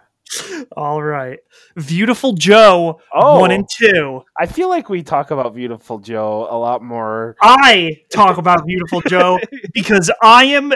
[0.77, 1.39] All right,
[1.77, 3.41] Viewtiful Joe, Oh.
[3.41, 4.23] one and two.
[4.39, 7.37] I feel like we talk about Viewtiful Joe a lot more.
[7.43, 9.39] I talk about Viewtiful Joe
[9.75, 10.73] because I am,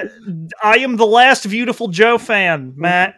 [0.63, 3.15] I am the last Viewtiful Joe fan, Matt.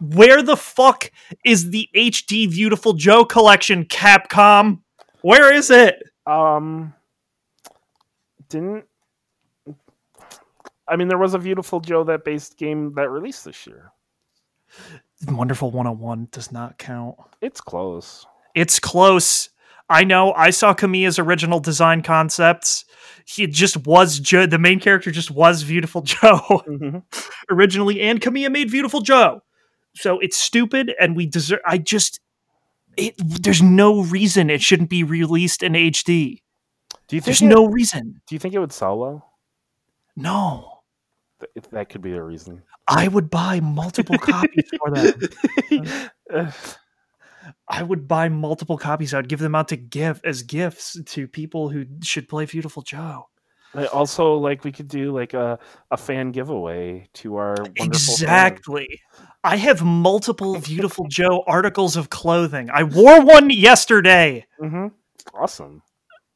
[0.00, 1.10] Where the fuck
[1.44, 4.80] is the HD Viewtiful Joe collection, Capcom?
[5.22, 6.00] Where is it?
[6.24, 6.94] Um,
[8.48, 8.84] didn't
[10.86, 13.92] I mean there was a Viewtiful Joe that based game that released this year.
[15.26, 17.16] Wonderful 101 does not count.
[17.40, 18.24] It's close.
[18.54, 19.50] It's close.
[19.90, 20.32] I know.
[20.32, 22.84] I saw Kamiya's original design concepts.
[23.24, 24.46] He just was Joe.
[24.46, 26.98] The main character just was Viewtiful Joe mm-hmm.
[27.50, 29.40] originally, and Kamiya made Viewtiful Joe.
[29.94, 31.60] So it's stupid, and we deserve.
[31.66, 32.20] I just.
[32.96, 36.42] It, there's no reason it shouldn't be released in HD.
[37.08, 38.20] Do you think There's it, no reason.
[38.26, 39.32] Do you think it would sell well?
[40.16, 40.77] No.
[41.40, 42.62] Th- That could be the reason.
[42.86, 46.10] I would buy multiple copies for them.
[47.68, 49.14] I would buy multiple copies.
[49.14, 52.82] I would give them out to give as gifts to people who should play Viewtiful
[52.82, 53.28] Joe.
[53.74, 55.58] I also, like we could do like a,
[55.90, 59.00] a fan giveaway to our wonderful Exactly.
[59.44, 62.70] I have multiple Viewtiful Joe articles of clothing.
[62.72, 64.46] I wore one yesterday.
[64.58, 64.88] hmm
[65.34, 65.82] Awesome.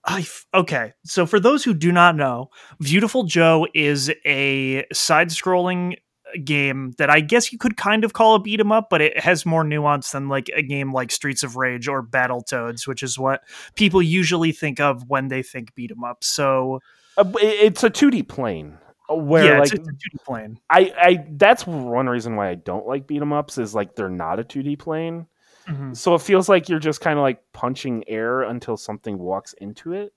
[0.04, 0.92] I f- okay.
[1.04, 2.50] So for those who do not know,
[2.80, 5.96] Viewtiful Joe is a side-scrolling
[6.44, 9.18] game that I guess you could kind of call a beat 'em up, but it
[9.20, 13.18] has more nuance than like a game like Streets of Rage or Battletoads, which is
[13.18, 13.42] what
[13.76, 16.24] people usually think of when they think beat 'em up.
[16.24, 16.80] So
[17.16, 18.78] Uh, it's a 2D plane
[19.10, 20.58] uh, where yeah, like it's, it's a 2D plane.
[20.70, 24.08] I, I that's one reason why I don't like beat 'em ups is like they're
[24.08, 25.26] not a 2D plane.
[25.68, 25.96] Mhm.
[25.96, 29.92] So it feels like you're just kind of like punching air until something walks into
[29.92, 30.12] it.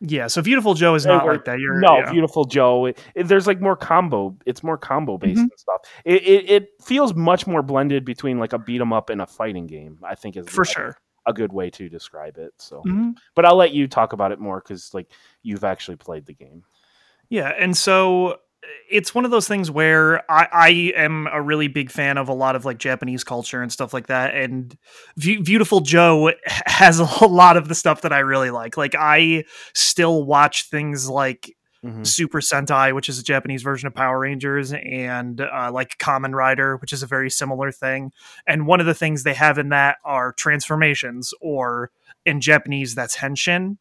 [0.00, 1.58] Yeah, so Viewtiful Joe is not Or- like that.
[1.58, 2.10] You're no, yeah.
[2.12, 2.86] viewtiful Joe.
[2.86, 4.36] It, it- there's like more combo.
[4.46, 5.42] It's more combo based Mhm.
[5.50, 5.80] and stuff.
[6.04, 9.26] It, it it feels much more blended between like a beat 'em up and a
[9.26, 9.98] fighting game.
[10.04, 10.96] I think is for like, sure.
[11.26, 12.52] a good way to describe it.
[12.58, 13.16] So, Mhm.
[13.34, 15.08] but I'll let you talk about it more because like
[15.42, 16.62] you've actually played the game.
[17.28, 18.38] Yeah, and so
[18.90, 22.32] it's one of those things where I, I am a really big fan of a
[22.34, 24.34] lot of like Japanese culture and stuff like that.
[24.34, 24.76] And
[25.16, 28.76] Beau- Viewtiful Joe has a lot of the stuff that I really like.
[28.76, 29.44] Like I
[29.74, 31.54] still watch things like
[31.84, 32.04] Mhm.
[32.04, 36.76] Super Sentai, which is a Japanese version of Power Rangers, and uh, like Kamen Rider,
[36.78, 38.10] which is a very similar thing.
[38.48, 41.92] And one of the things they have in that are transformations, or
[42.26, 43.76] in Japanese, that's henshin.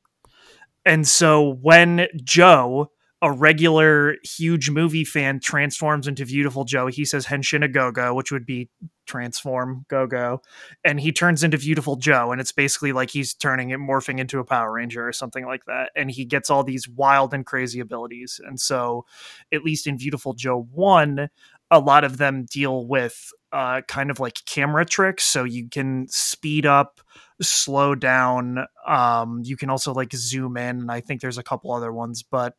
[0.86, 7.26] And so when Joe, a regular huge movie fan, transforms into Viewtiful Joe, he says
[7.26, 8.70] henshin a go go, which would be
[9.07, 10.41] transform go go
[10.84, 14.39] and he turns into viewtiful joe and it's basically like he's turning it morphing into
[14.39, 15.91] a power ranger or something like that.
[15.95, 18.39] And he gets all these wild and crazy abilities.
[18.45, 19.05] And so
[19.51, 21.30] at least in viewtiful joe 1
[21.72, 25.26] a lot of them deal with uh, kind of like camera tricks.
[25.26, 27.01] So you can speed up
[27.41, 31.72] slow down um, you can also like zoom in and i think there's a couple
[31.72, 32.24] other ones.
[32.24, 32.55] But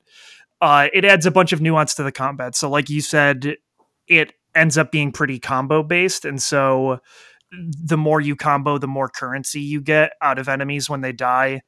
[0.60, 2.54] uh, it adds a bunch of nuance to the combat.
[2.54, 3.56] So like you said
[4.06, 6.98] it ends up being pretty combo based and so
[7.50, 11.62] the more you combo the more currency you get out of enemies when they die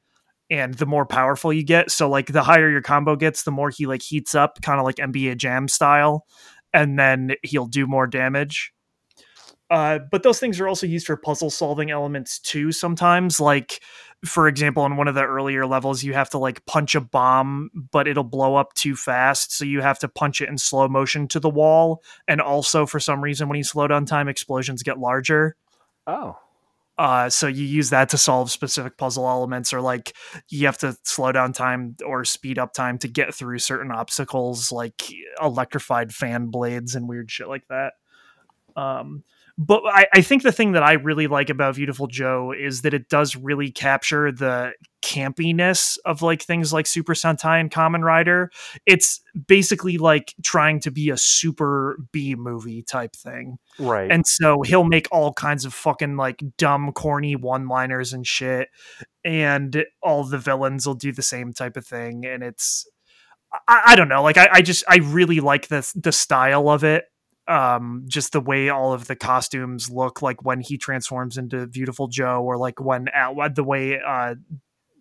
[0.49, 1.89] and the more powerful you get.
[1.91, 4.85] So like the higher your combo gets the more he like heats up kind of
[4.85, 6.25] like nba jam style
[6.73, 8.73] and then he'll do more damage
[9.71, 13.81] uh, but those things are also used for puzzle solving elements too sometimes like
[14.25, 17.71] for example in one of the earlier levels you have to like punch a bomb
[17.91, 21.27] but it'll blow up too fast so you have to punch it in slow motion
[21.27, 24.99] to the wall and also for some reason when you slow down time explosions get
[24.99, 25.55] larger.
[26.05, 26.37] Oh.
[26.97, 30.13] Uh, so you use that to solve specific puzzle elements or like
[30.49, 34.71] you have to slow down time or speed up time to get through certain obstacles
[34.71, 35.01] like
[35.41, 37.93] electrified fan blades and weird shit like that.
[38.75, 39.23] Um,
[39.57, 42.93] but I, I, think the thing that I really like about Viewtiful Joe is that
[42.93, 48.51] it does really capture the campiness of like things like Super Sentai and Kamen Rider.
[48.85, 53.57] It's basically like trying to be a super B movie type thing.
[53.79, 54.11] Right.
[54.11, 58.69] And so he'll make all kinds of fucking like dumb, corny one liners and shit.
[59.23, 62.25] And all the villains will do the same type of thing.
[62.25, 62.87] And it's
[63.67, 64.23] I, I don't know.
[64.23, 67.05] Like I, I just I really like the the style of it
[67.51, 72.07] um just the way all of the costumes look like when he transforms into viewtiful
[72.07, 73.05] joe or like when
[73.55, 74.35] the way uh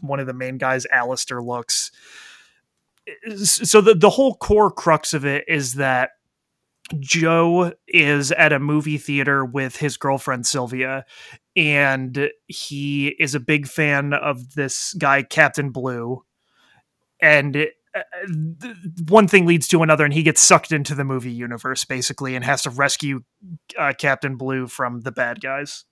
[0.01, 1.91] one of the main guys Alastor looks
[3.35, 6.11] so the the whole core crux of it is that
[6.99, 11.05] Joe is at a movie theater with his girlfriend Sylvia,
[11.55, 16.25] and he is a big fan of this guy, Captain Blue.
[17.23, 18.69] And uh,
[19.09, 22.45] one thing leads to another, and he gets sucked into the movie universe basically, and
[22.45, 23.23] has to rescue
[23.79, 25.85] uh, Captain Blue from the bad guys.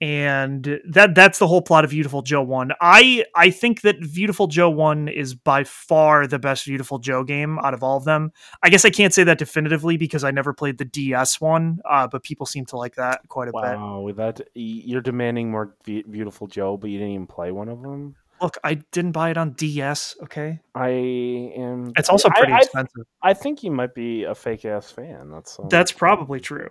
[0.00, 2.72] And that that's the whole plot of Viewtiful Joe One.
[2.80, 7.60] I I think that Viewtiful Joe One is by far the best Viewtiful Joe game
[7.60, 8.32] out of all of them.
[8.64, 12.08] I guess I can't say that definitively because I never played the DS one, uh,
[12.08, 13.78] but people seem to like that quite a wow, bit.
[13.78, 18.16] Wow, that you're demanding more Viewtiful Joe, but you didn't even play one of them.
[18.42, 20.16] Look, I didn't buy it on DS.
[20.24, 21.92] Okay, I am.
[21.96, 23.06] It's also pretty I, expensive.
[23.22, 25.30] I, think you might be a fake ass fan.
[25.30, 25.68] That's um...
[25.68, 26.68] that's probably true.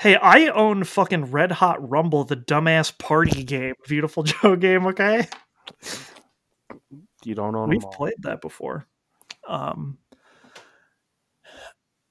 [0.00, 4.88] Hey, I own fucking Red Hot Rumble, the dumbass party game, Viewtiful Joe game.
[4.88, 5.28] Okay,
[7.24, 7.70] you don't own.
[7.70, 7.76] It?
[7.76, 8.88] We've played that before.
[9.46, 9.98] Um.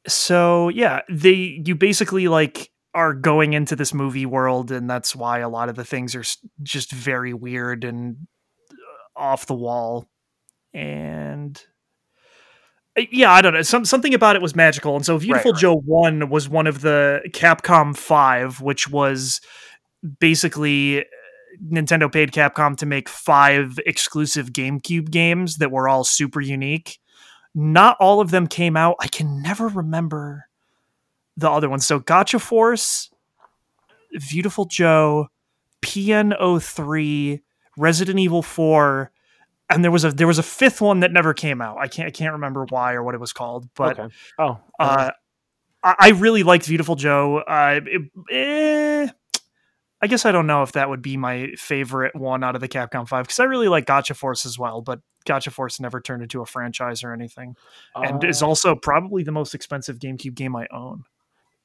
[0.08, 5.40] So yeah, they you basically like are going into this movie world, and that's why
[5.40, 6.24] a lot of the things are
[6.64, 8.16] just very weird and
[9.22, 10.08] off the wall
[10.74, 11.64] and
[12.98, 13.62] uh, yeah, I don't know.
[13.62, 15.62] Some something about it was magical, and so Viewtiful right, right.
[15.62, 19.40] Joe One was one of the Capcom Five, which was
[20.20, 21.04] basically uh,
[21.72, 27.00] Nintendo paid Capcom to make five exclusive GameCube games that were all super unique.
[27.54, 28.96] Not all of them came out.
[29.00, 30.46] I can never remember
[31.38, 31.86] the other ones.
[31.86, 33.10] So Gotcha Force,
[34.14, 35.28] Viewtiful Joe,
[35.82, 37.42] PN03,
[37.78, 39.12] Resident Evil 4,
[39.70, 41.78] and there was a there was a fifth one that never came out.
[41.78, 44.14] I can't I can't remember why or what it was called, but okay.
[44.38, 45.12] oh, uh,
[45.84, 47.38] I, I, really liked Viewtiful Joe.
[47.40, 48.02] Uh, it,
[48.32, 49.12] eh,
[50.02, 52.68] I guess I don't know if that would be my favorite one out of the
[52.68, 56.24] Capcom Five because I really like Gotcha Force as well, but Gotcha Force never turned
[56.24, 57.56] into a franchise or anything,
[57.96, 58.48] uh, and is uh.
[58.48, 61.04] also probably the most expensive GameCube game I own.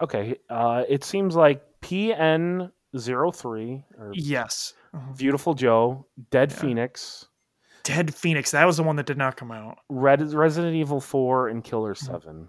[0.00, 5.12] Okay, uh, it seems like PN 03 or yes, uh-huh.
[5.14, 6.58] Viewtiful Joe, Dead yeah.
[6.58, 7.26] Phoenix.
[7.84, 8.50] Dead Phoenix.
[8.50, 9.78] That was the one that did not come out.
[9.88, 12.04] Red Resident Evil 4 and Killer mm.
[12.04, 12.48] 7.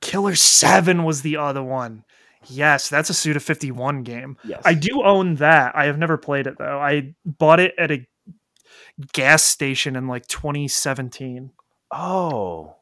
[0.00, 2.04] Killer 7 was the other one.
[2.46, 4.36] Yes, that's a Suda 51 game.
[4.44, 4.62] Yes.
[4.64, 5.74] I do own that.
[5.74, 6.78] I have never played it though.
[6.78, 8.06] I bought it at a
[9.12, 11.50] gas station in like 2017.
[11.90, 12.76] Oh.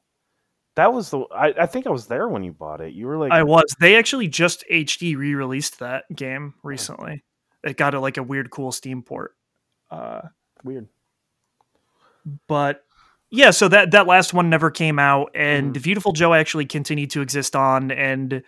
[0.77, 2.93] That was the I, I think I was there when you bought it.
[2.93, 3.65] You were like I was.
[3.81, 7.25] They actually just HD re-released that game recently.
[7.67, 9.37] It got a like a weird cool Steam port.
[9.91, 10.23] Uh
[10.65, 10.89] weird
[12.47, 12.83] but
[13.31, 15.79] yeah, so that that last one never came out, and mm.
[15.79, 18.43] Viewtiful Joe actually continued to exist on, and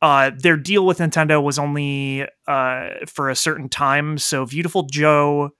[0.00, 4.18] uh, their deal with Nintendo was only uh, for a certain time.
[4.18, 5.50] So Viewtiful Joe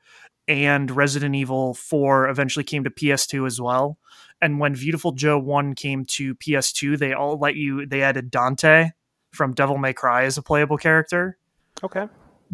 [0.49, 3.99] and Resident Evil 4 eventually came to PS2 as well.
[4.41, 8.91] And when Viewtiful Joe 1 came to PS2, they all let you they added Dante
[9.33, 11.39] from Devil May Cry as a playable character.
[11.85, 12.09] Okay.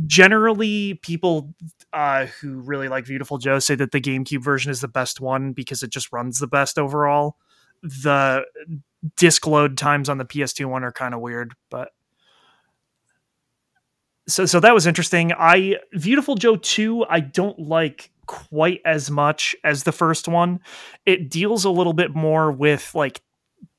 [0.06, 1.54] Generally, people
[1.92, 5.52] uh, who really like Viewtiful Joe say that the GameCube version is the best one
[5.52, 7.36] because it just runs the best overall.
[7.82, 8.44] The
[9.16, 11.90] disk load times on the PS2 one are kind of weird, but
[14.28, 15.32] so so that was interesting.
[15.32, 20.60] I Viewtiful Joe 2 I don't like quite as much as the first one.
[21.06, 23.22] It deals a little bit more with like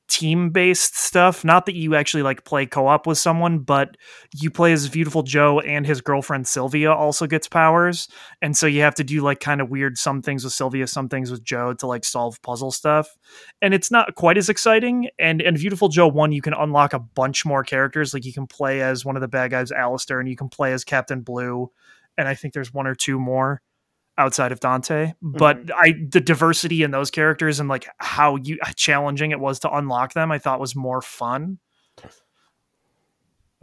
[0.09, 1.45] team based stuff.
[1.45, 3.95] Not that you actually like play co op with someone, but
[4.33, 8.07] you play as Viewtiful Joe and his girlfriend Sylvia also gets powers.
[8.41, 11.09] And so you have to do like kind of weird some things with Sylvia, some
[11.09, 13.07] things with Joe to like solve puzzle stuff.
[13.61, 15.09] And it's not quite as exciting.
[15.17, 18.13] And and Viewtiful Joe 1, you can unlock a bunch more characters.
[18.13, 20.73] Like you can play as one of the bad guys, Alastor, and you can play
[20.73, 21.71] as Captain Blue.
[22.17, 23.61] And I think there's one or two more
[24.19, 25.79] outside of Dante, but mm-hmm.
[25.79, 30.13] I the diversity in those characters and like how you challenging it was to unlock
[30.13, 31.57] them, I thought was more fun.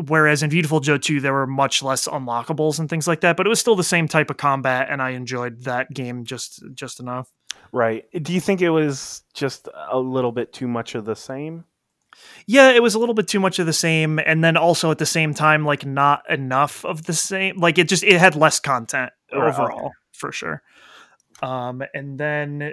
[0.09, 3.47] Whereas in Viewtiful Joe 2, there were much less unlockables and things like that, but
[3.47, 7.01] it was still the same type of combat, and I enjoyed that game just just
[7.01, 7.31] enough.
[7.73, 8.05] Right.
[8.23, 11.65] Do you think it was just a little bit too much of the same?
[12.47, 14.99] Yeah, it was a little bit too much of the same, and then also at
[14.99, 17.59] the same time, like not enough of the same.
[17.59, 20.63] Like it just it had less content overall for sure.
[21.43, 22.73] Um, and then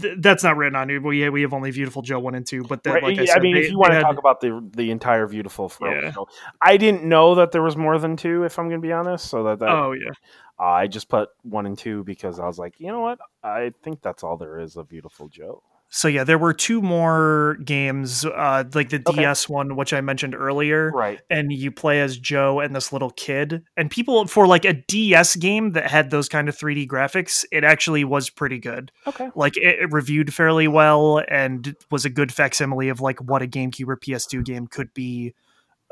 [0.00, 1.02] th- that's not written on it.
[1.02, 3.02] We we have only Viewtiful Joe one and two, but then, right.
[3.02, 5.72] like I, I mean, they, if you want to talk about the the entire Viewtiful
[5.80, 6.12] yeah.
[6.12, 6.28] show,
[6.62, 8.44] I didn't know that there was more than two.
[8.44, 10.10] If I'm going to be honest, so that, that oh yeah,
[10.58, 13.72] uh, I just put one and two because I was like, you know what, I
[13.82, 15.62] think that's all there is of Viewtiful Joe
[15.94, 19.22] so yeah, there were two more games, uh, like the okay.
[19.22, 21.20] DS one, which I mentioned earlier, right?
[21.30, 25.36] And you play as Joe and this little kid, and people for like a DS
[25.36, 28.90] game that had those kind of 3D graphics, it actually was pretty good.
[29.06, 33.40] Okay, like it, it reviewed fairly well and was a good facsimile of like what
[33.40, 35.32] a GameCube or PS2 game could be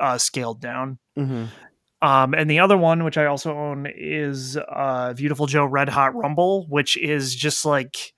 [0.01, 0.99] uh, scaled down.
[1.17, 1.45] Mm-hmm.
[2.05, 6.13] Um, and the other one, which I also own, is uh, Viewtiful Joe Red Hot
[6.17, 8.15] Rumble, which is just like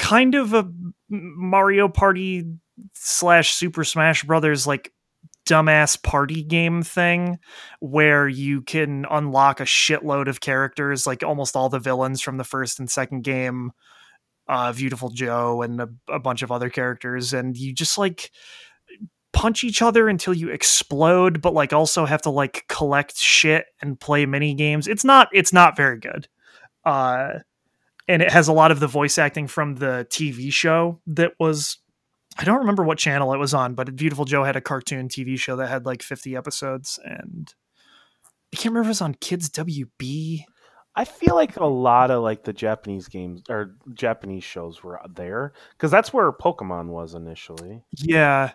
[0.00, 0.70] kind of a
[1.08, 2.44] Mario Party
[2.94, 4.92] slash Super Smash Brothers like
[5.46, 7.38] dumbass party game thing
[7.80, 12.44] where you can unlock a shitload of characters, like almost all the villains from the
[12.44, 13.72] first and second game,
[14.48, 18.30] uh, Viewtiful Joe and a, a bunch of other characters, and you just like
[19.32, 24.00] punch each other until you explode, but like also have to like collect shit and
[24.00, 24.88] play mini games.
[24.88, 26.28] It's not it's not very good.
[26.84, 27.40] Uh
[28.08, 31.78] and it has a lot of the voice acting from the TV show that was
[32.38, 35.38] I don't remember what channel it was on, but Viewtiful Joe had a cartoon TV
[35.38, 37.52] show that had like 50 episodes and
[38.52, 40.44] I can't remember if it was on Kids WB.
[40.96, 45.52] I feel like a lot of like the Japanese games or Japanese shows were there
[45.72, 47.84] because that's where Pokemon was initially.
[47.92, 48.52] Yeah.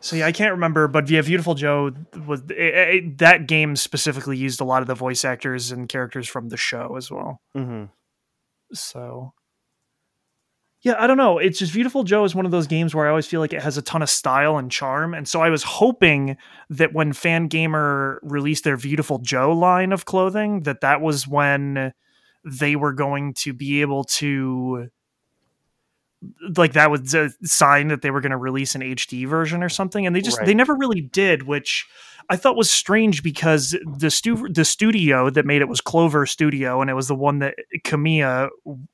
[0.00, 1.92] So yeah, I can't remember, but yeah, Viewtiful Joe
[2.26, 6.28] was it, it, that game specifically used a lot of the voice actors and characters
[6.28, 7.40] from the show as well.
[7.56, 7.84] Mm-hmm.
[8.74, 9.32] So
[10.82, 11.38] yeah, I don't know.
[11.38, 13.62] It's just Viewtiful Joe is one of those games where I always feel like it
[13.62, 15.14] has a ton of style and charm.
[15.14, 16.36] And so I was hoping
[16.70, 21.92] that when Fangamer released their Viewtiful Joe line of clothing, that that was when
[22.44, 24.88] they were going to be able to
[26.56, 29.68] like that was a sign that they were going to release an HD version or
[29.68, 30.46] something and they just right.
[30.46, 31.86] they never really did which
[32.28, 36.80] I thought was strange because the stu- the studio that made it was Clover Studio,
[36.80, 38.48] and it was the one that Kamiya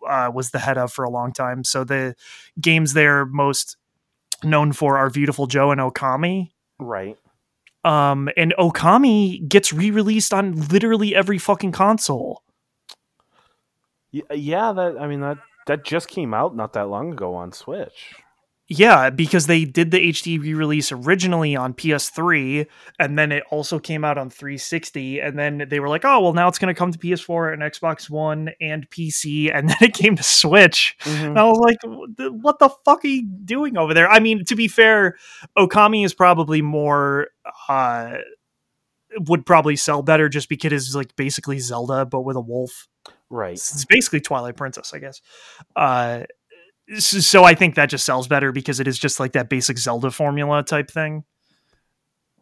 [0.09, 1.65] uh, was the head of for a long time.
[1.65, 2.15] So the
[2.61, 3.77] games they're most
[4.43, 6.51] known for are Viewtiful Joe and Okami.
[6.79, 7.17] Right.
[7.85, 12.43] Um, and Okami gets re-released on literally every fucking console.
[14.11, 15.39] Yeah, that I mean that
[15.69, 18.15] that just came out not that long ago on Switch.
[18.71, 22.67] Yeah, because they did the HD re-release originally on PS3,
[22.99, 26.35] and then it also came out on 360, and then they were like, "Oh, well,
[26.35, 29.95] now it's going to come to PS4 and Xbox One and PC," and then it
[29.95, 30.97] came to Switch.
[31.01, 31.29] Mm-hmm.
[31.29, 31.79] And I was like,
[32.43, 35.17] "What the fuck are you doing over there?" I mean, to be fair,
[35.57, 37.29] Okami is probably more
[37.71, 38.19] uh,
[39.21, 42.87] would probably sell better just because it's like basically Zelda but with a wolf.
[43.31, 43.55] Right.
[43.55, 45.21] It's basically Twilight Princess, I guess.
[45.77, 46.25] Uh,
[46.99, 50.11] so I think that just sells better because it is just like that basic Zelda
[50.11, 51.25] formula type thing.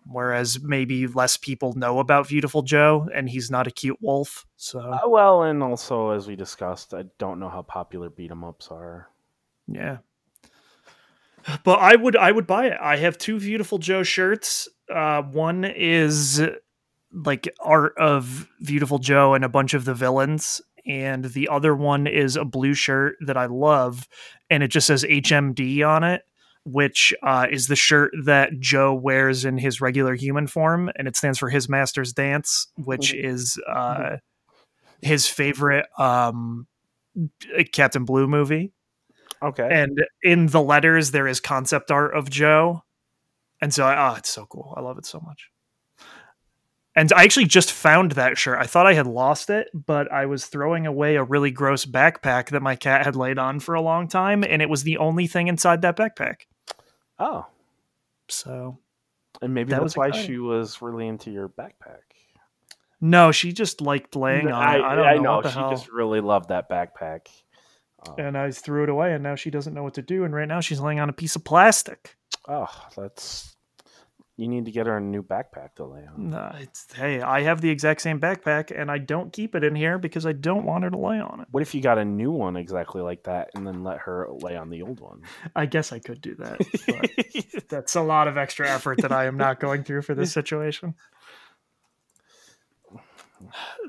[0.08, 4.46] Whereas maybe less people know about Viewtiful Joe, and he's not a cute wolf.
[4.54, 8.44] So uh, well, and also as we discussed, I don't know how popular beat 'em
[8.44, 9.08] ups are.
[9.66, 9.98] Yeah,
[11.64, 12.78] but I would I would buy it.
[12.80, 14.68] I have two Viewtiful Joe shirts.
[14.88, 16.40] Uh, one is
[17.12, 22.06] like art of Viewtiful Joe and a bunch of the villains, and the other one
[22.06, 24.06] is a blue shirt that I love,
[24.50, 26.22] and it just says HMD on it.
[26.64, 31.14] which uh, is the shirt that Joe wears in his regular human form, and it
[31.16, 33.26] stands for His Master's Dance, which Mm-hmm.
[33.28, 34.16] is uh,
[35.00, 36.66] his favorite um,
[37.72, 38.72] Captain Blue movie.
[39.42, 39.68] Okay.
[39.70, 42.82] And in the letters, there is concept art of Joe,
[43.62, 44.74] and so I, oh, it's so cool.
[44.76, 45.50] I love it so much.
[46.96, 48.58] And I actually just found that shirt.
[48.58, 52.48] I thought I had lost it, but I was throwing away a really gross backpack
[52.48, 55.26] that my cat had laid on for a long time, and it was the only
[55.26, 56.46] thing inside that backpack.
[57.18, 57.46] oh,
[58.28, 58.78] So
[59.42, 60.26] and maybe That that's was why exciting.
[60.26, 62.00] she was really into your backpack.
[63.02, 64.82] no, she just liked laying on it.
[64.82, 65.70] I, don't know, what the she hell.
[65.70, 67.26] just really loved that backpack.
[68.08, 70.24] Um, And I threw it away, and now she doesn't know what to do.
[70.24, 72.16] And right now, she's laying on a piece of plastic.
[72.48, 73.55] oh, that's
[74.36, 76.30] you need to get her a new backpack to lay on.
[76.30, 79.74] No, it's hey, I have the exact same backpack, and I don't keep it in
[79.74, 81.48] here because I don't want her to lay on it.
[81.50, 84.56] What if you got a new one exactly like that, and then let her lay
[84.56, 85.22] on the old one?
[85.56, 86.58] I guess I could do that.
[86.86, 90.32] But that's a lot of extra effort that I am not going through for this
[90.34, 90.94] situation.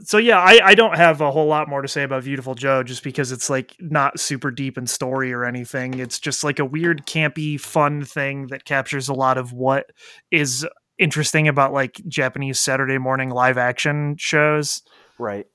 [0.04, 2.84] So yeah, I, I don't have a whole lot more to say about Viewtiful Joe
[2.84, 6.00] just because it's like not super deep in story or anything.
[6.00, 9.92] It's just like a weird, campy, fun thing that captures a lot of what
[10.32, 10.68] is
[10.98, 14.82] interesting about like Japanese Saturday morning live action shows.
[15.18, 15.46] right.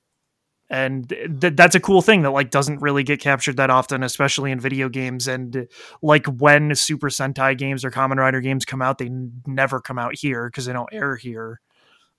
[0.71, 4.51] and th- that's a cool thing that like doesn't really get captured that often especially
[4.51, 5.69] in video games and
[6.01, 9.99] like when super sentai games or Kamen Rider games come out they n- never come
[9.99, 11.61] out here because they don't air here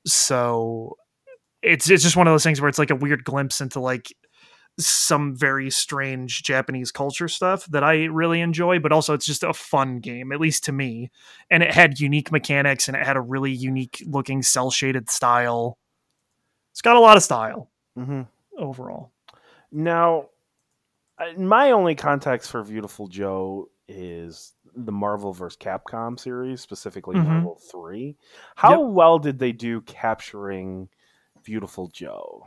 [0.06, 0.98] so
[1.64, 4.14] it's it's just one of those things where it's like a weird glimpse into like
[4.80, 9.54] some very strange Japanese culture stuff that I really enjoy, but also it's just a
[9.54, 11.12] fun game, at least to me.
[11.52, 15.78] And it had unique mechanics and it had a really unique looking cell shaded style.
[16.72, 18.24] It's got a lot of style hmm
[18.58, 19.12] overall.
[19.72, 20.30] Now,
[21.38, 25.58] my only context for Viewtiful Joe is the Marvel vs.
[25.58, 27.26] Capcom series, specifically Mhm.
[27.26, 28.18] Marvel 3.
[28.56, 30.90] How well did they do capturing
[31.46, 32.46] Viewtiful Joe?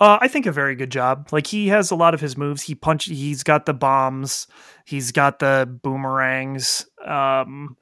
[0.00, 1.28] Uh, I think a very good job.
[1.32, 2.62] Like he has a lot of his moves.
[2.62, 3.06] He punch.
[3.06, 4.46] He's got the bombs.
[4.84, 6.86] He's got the boomerangs.
[7.04, 7.76] Um,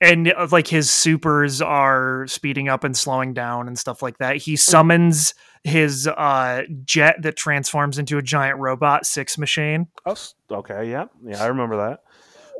[0.00, 4.36] and uh, like his supers are speeding up and slowing down and stuff like that.
[4.36, 5.34] He summons
[5.64, 9.88] his uh jet that transforms into a giant robot six machine.
[10.04, 10.14] Oh,
[10.50, 11.06] okay, yeah.
[11.24, 12.00] Yeah, I remember that.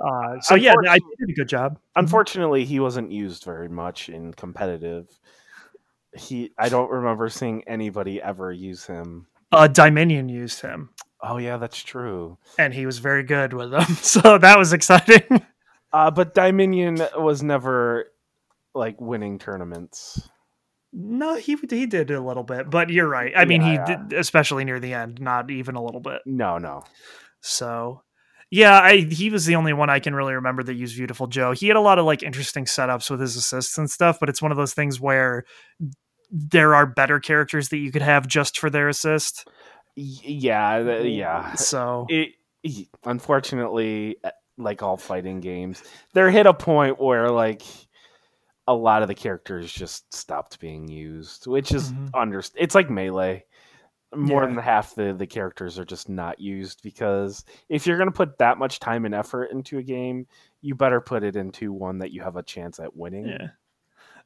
[0.03, 1.79] Uh, so yeah, I did a good job.
[1.95, 5.09] Unfortunately, he wasn't used very much in competitive.
[6.17, 9.27] He I don't remember seeing anybody ever use him.
[9.53, 10.91] Uh, Dominion used him,
[11.21, 12.39] Oh yeah, that's true.
[12.59, 13.87] and he was very good with them.
[13.97, 15.45] So that was exciting.
[15.93, 18.12] Uh, but Dominion was never
[18.75, 20.29] like winning tournaments.
[20.93, 23.33] No, he he did a little bit, but you're right.
[23.37, 23.85] I mean, he yeah.
[23.85, 26.23] did, especially near the end, not even a little bit.
[26.25, 26.83] No, no.
[27.41, 28.03] So,
[28.51, 31.53] yeah, I he was the only one I can really remember that used Viewtiful Joe.
[31.53, 34.43] He had a lot of like interesting setups with his assists and stuff, but it's
[34.43, 35.45] one of those things where
[36.31, 39.47] there are better characters that you could have just for their assist.
[39.95, 41.55] Yeah, yeah.
[41.55, 42.35] So, It,
[43.05, 45.83] unfortunately, uh, like all fighting games,
[46.14, 47.62] there hit a point where like
[48.66, 52.11] a lot of the characters just stopped being used, which is Mhm.
[52.14, 52.42] under.
[52.57, 53.45] It's like melee.
[54.14, 54.49] More Yeah.
[54.49, 58.57] than half the the characters are just not used because if you're gonna put that
[58.59, 60.26] much time and effort into a game,
[60.63, 63.26] you better put it into one that you have a chance at winning.
[63.26, 63.49] yeah.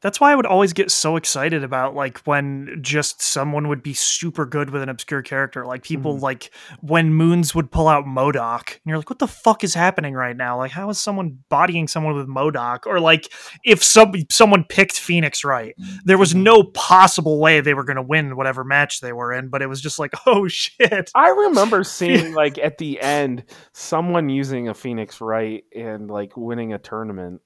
[0.02, 3.92] That's why I would always get so excited about like when just someone would be
[3.92, 5.66] super good with an obscure character.
[5.66, 6.22] Like people Mhm.
[6.22, 6.50] like
[6.80, 10.36] when Moons would pull out MODOK, and you're like, what the fuck is happening right
[10.36, 10.56] now?
[10.56, 12.86] Like, how is someone bodying someone with MODOK?
[12.86, 13.30] Or like
[13.64, 15.74] if some someone picked Phoenix Wright,
[16.04, 19.60] there was no possible way they were gonna win whatever match they were in, but
[19.60, 21.10] it was just like, oh shit.
[21.14, 23.44] I remember seeing like at the end
[23.74, 27.42] someone using a Phoenix Wright and like winning a tournament.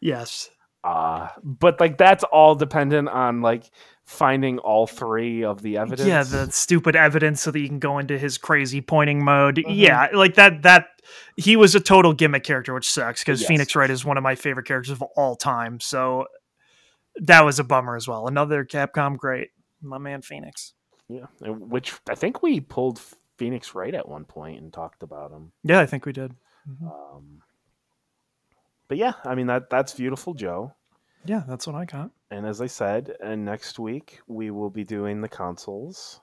[0.00, 0.48] Yes.
[0.82, 3.70] Uh but like that's all dependent on like
[4.06, 6.08] finding all three of the evidence.
[6.08, 9.56] Yeah, the stupid evidence so that you can go into his crazy pointing mode.
[9.56, 9.64] Mhm.
[9.68, 10.86] Yeah, like that that
[11.36, 13.48] he was a total gimmick character, which sucks because Yes.
[13.48, 15.80] Phoenix Wright is one of my favorite characters of all time.
[15.80, 16.26] So
[17.16, 18.26] that was a bummer as well.
[18.26, 19.50] Another Capcom great.
[19.82, 20.72] My man Phoenix.
[21.08, 23.00] yeah, which I think we pulled
[23.36, 25.52] Phoenix Wright at one point and talked about him.
[25.64, 26.34] Yeah, I think we did.
[26.84, 27.42] Um,
[28.90, 30.74] but yeah, I mean that that's Viewtiful, Joe.
[31.24, 32.10] Yeah, that's what I got.
[32.32, 36.20] And as I said, and next week we will be doing the consoles.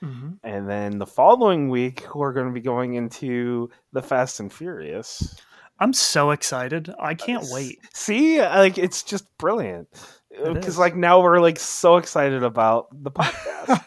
[0.00, 4.52] hmm And then the following week, we're going to be going into the Fast and
[4.52, 5.36] Furious.
[5.78, 6.92] I'm so excited.
[6.98, 7.78] I uh, can't S- wait.
[7.94, 9.86] See, like it's just brilliant
[10.30, 13.84] because uh, like now we're like so excited about the podcast,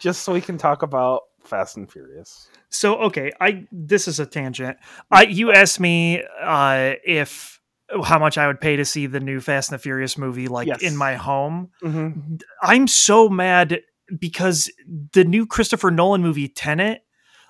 [0.00, 2.48] just so we can talk about Fast and Furious.
[2.68, 4.76] So okay, I this is a tangent.
[5.10, 7.60] I you asked me uh if
[8.04, 10.66] how much I would pay to see the new Fast and the Furious movie like
[10.66, 10.82] Yes.
[10.82, 11.70] in my home.
[11.82, 12.36] Mm-hmm.
[12.62, 13.80] I'm so mad
[14.18, 14.70] because
[15.12, 17.02] the new Christopher Nolan movie Tenet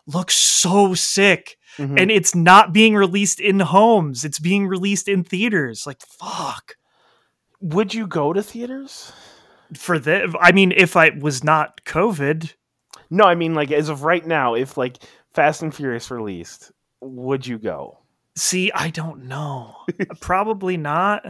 [0.07, 1.99] looks so sick Mm-hmm.
[1.99, 4.25] and it's not being released in homes.
[4.25, 5.87] It's being released in theaters.
[5.87, 6.77] Like fuck.
[7.61, 9.13] Would you go to theaters?
[9.75, 12.55] For the I mean if I was not COVID,
[13.11, 14.99] No, I mean like as of right now, if like
[15.33, 17.99] Fast and Furious released, would you go?
[18.37, 19.75] See, I don't know.
[20.21, 21.25] Probably not.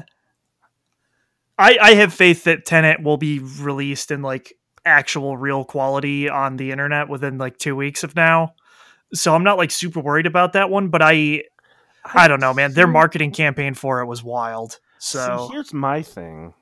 [1.59, 4.55] I I have faith that Tenet will be released in like
[4.85, 8.55] actual real quality on the internet within like 2 weeks of now.
[9.13, 11.45] So I'm not like super worried about that one, but I
[12.05, 12.73] I don't know, man.
[12.73, 14.79] Their marketing campaign for it was wild.
[14.99, 16.55] So See, here's my thing.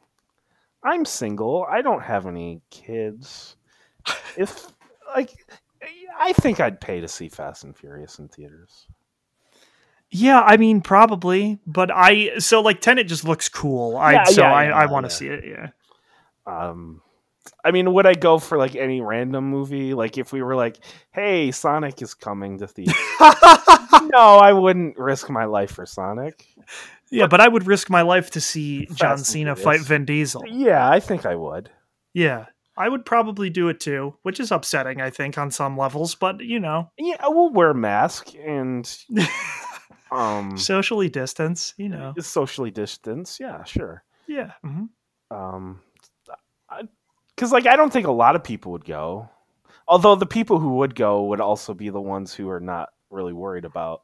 [0.82, 1.66] I'm single.
[1.68, 3.56] I don't have any kids.
[4.36, 4.66] If
[5.14, 5.30] like
[6.18, 8.86] I think I'd pay to see Fast and Furious in theaters.
[10.10, 13.96] yeah, I mean probably, but I so like Tenet just looks cool.
[13.96, 15.68] I Yeah, so yeah, I yeah, I want to see it, yeah.
[16.46, 17.00] Um
[17.64, 19.94] I mean, would I go for like any random movie?
[19.94, 20.78] Like if we were like,
[21.12, 26.46] "Hey, Sonic is coming to theaters." no, I wouldn't risk my life for Sonic.
[27.10, 30.44] yeah, but I would risk my life to see Fast John Cena fight Vin Diesel.
[30.46, 31.70] Yeah, I think I would.
[32.14, 36.14] Yeah, I would probably do it too, which is upsetting, I think, on some levels.
[36.14, 38.90] But you know, Yeah, we'll wear a mask and
[40.12, 41.74] um socially distance.
[41.76, 43.38] You know, socially distance.
[43.40, 44.04] Yeah, sure.
[44.26, 44.52] yeah.
[44.64, 44.88] mhm.
[45.30, 45.80] Um,
[47.34, 49.28] because like I don't think a lot of people would go.
[49.86, 53.32] Although the people who would go would also be the ones who are not really
[53.32, 54.00] worried about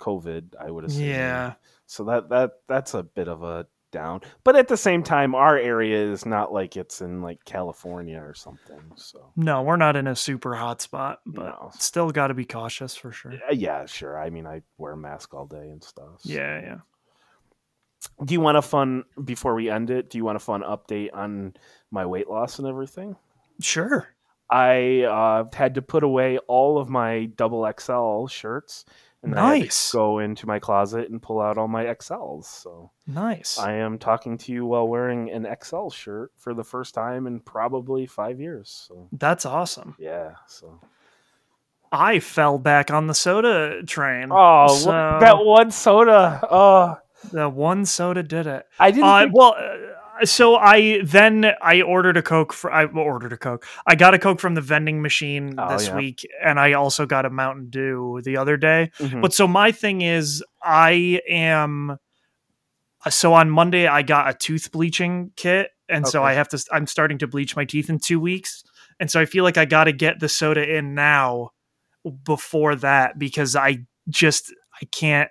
[0.00, 0.54] COVID.
[0.60, 1.06] I would assume.
[1.08, 1.54] Yeah,
[1.86, 4.20] So that that that's a bit of a down.
[4.44, 8.34] But at the same time, our area is not like it's in like California or
[8.34, 8.80] something.
[8.96, 11.70] So no, we're not in a super hot spot, but No.
[11.78, 13.32] still got to be cautious for sure.
[13.32, 14.18] Uh, yeah, sure.
[14.20, 16.20] I mean, I wear a mask all day and stuff.
[16.20, 16.28] so.
[16.32, 16.76] Yeah, yeah.
[18.22, 20.10] Do you want a fun before we end it?
[20.10, 21.54] Do you want a fun update on
[21.90, 23.16] my weight loss and everything?
[23.62, 24.06] Sure.
[24.50, 28.84] I uh, had to put away all of my double XL shirts,
[29.24, 29.90] and Nice.
[29.92, 32.44] go into my closet and pull out all my XLs.
[32.44, 33.58] So Nice.
[33.58, 37.40] I am talking to you while wearing an XL shirt for the first time in
[37.40, 38.86] probably five years.
[38.88, 39.96] So That's awesome.
[39.98, 40.80] yeah, so
[41.92, 44.28] I fell back on the soda train.
[44.32, 46.40] oh So- that one soda.
[46.50, 46.98] Oh,
[47.32, 48.66] the one soda did it.
[48.78, 49.04] I didn't.
[49.08, 49.76] Uh, think- well, uh,
[50.22, 52.52] so I then I ordered a Coke.
[52.52, 53.66] For, I ordered a Coke.
[53.86, 55.96] I got a Coke from the vending machine Oh, this yeah.
[55.96, 58.90] week, and I also got a Mountain Dew the other day.
[58.98, 59.20] Mhm.
[59.20, 61.98] But so my thing is, I am.
[63.04, 66.64] uh, So on Monday, I got a tooth bleaching kit, and so I have to.
[66.72, 68.62] I'm starting to bleach my teeth in two weeks,
[69.00, 71.50] and so I feel like I got to get the soda in now
[72.24, 73.78] before that because I
[74.08, 75.30] just I can't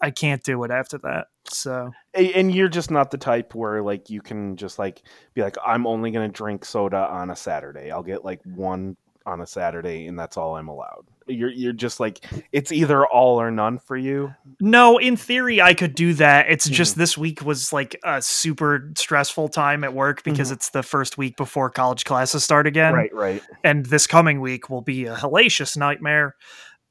[0.00, 1.26] I can't do it after that.
[1.48, 5.02] So and you're just not the type where like you can just like
[5.34, 8.96] be like i'm only going to drink soda on a saturday i'll get like one
[9.26, 13.40] on a saturday and that's all i'm allowed you're you're just like it's either all
[13.40, 16.46] or none for you No, in theory, I could do that.
[16.50, 16.74] It's Mm-hmm.
[16.74, 20.54] just this week was like a super stressful time at work because Mhm.
[20.54, 22.92] it's the first week before college classes start again.
[22.94, 26.34] right right And this coming week will be a hellacious nightmare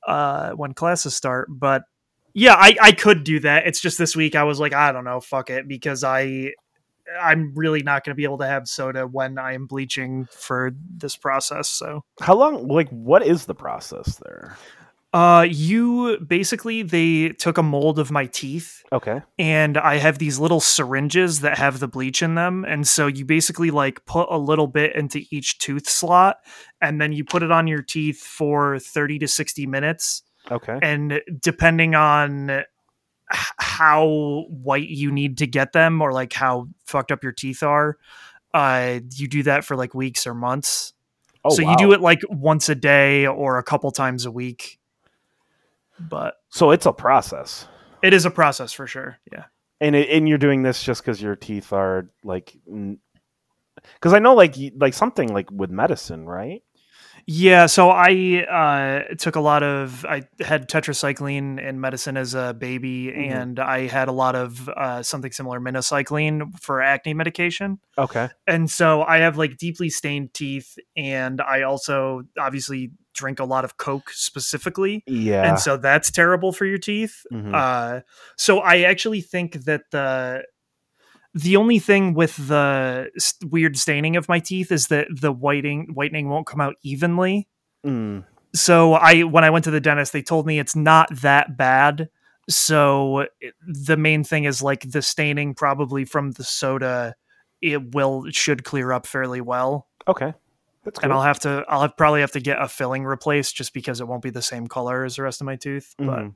[0.07, 1.49] uh, when classes start.
[1.51, 1.83] But
[2.33, 3.67] yeah, I, I could do that.
[3.67, 6.53] It's just this week I was like, I don't know, fuck it, because I
[7.19, 10.71] I'm really not going to be able to have soda when I am bleaching for
[10.95, 11.67] this process.
[11.67, 14.57] So how long like what is the process there
[15.11, 20.37] uh, you basically they took a mold of my teeth okay and I have these
[20.37, 22.63] little syringes that have the bleach in them.
[22.63, 26.37] And so you basically like put a little bit into each tooth slot
[26.79, 30.21] and then you put it on your teeth for 30 to 60 minutes.
[30.51, 32.63] Okay And depending on
[33.29, 37.97] how white you need to get them or like how fucked up your teeth are,
[38.53, 40.93] uh, you do that for like weeks or months.
[41.45, 41.71] oh, so wow.
[41.71, 44.79] you do it like once a day or a couple times a week.
[45.99, 47.67] But so it's a process
[48.01, 49.17] it is a process for sure.
[49.31, 49.45] Yeah.
[49.81, 52.55] and it, and you're doing this just because your teeth are like
[53.93, 56.63] because i know like like something like with medicine right
[57.31, 58.43] Yeah, so I
[59.09, 60.03] uh, took a lot of.
[60.03, 63.31] I had tetracycline in medicine as a baby, Mhm.
[63.31, 67.77] and I had a lot of uh, something similar, minocycline, for acne medication.
[67.99, 73.45] okay And so I have like deeply stained teeth, and I also obviously drink a
[73.45, 77.13] lot of Coke specifically, yeah and so that's terrible for your teeth.
[77.31, 77.53] Mhm.
[77.53, 78.01] Uh,
[78.37, 80.45] so I actually think that the
[81.33, 83.09] the only thing with the
[83.49, 87.47] weird staining of my teeth is that the whitening whitening won't come out evenly.
[87.85, 88.25] Mm.
[88.55, 92.09] So I when I went to the dentist, they told me it's not that bad.
[92.49, 97.15] So it- the main thing is like the staining probably from the soda
[97.61, 99.87] it will it should clear up fairly well.
[100.07, 100.33] Okay,
[100.83, 101.13] that's And.
[101.13, 104.07] I'll have to I'll have, probably have to get a filling replaced just because it
[104.07, 106.33] won't be the same color as the rest of my tooth, but Mhm.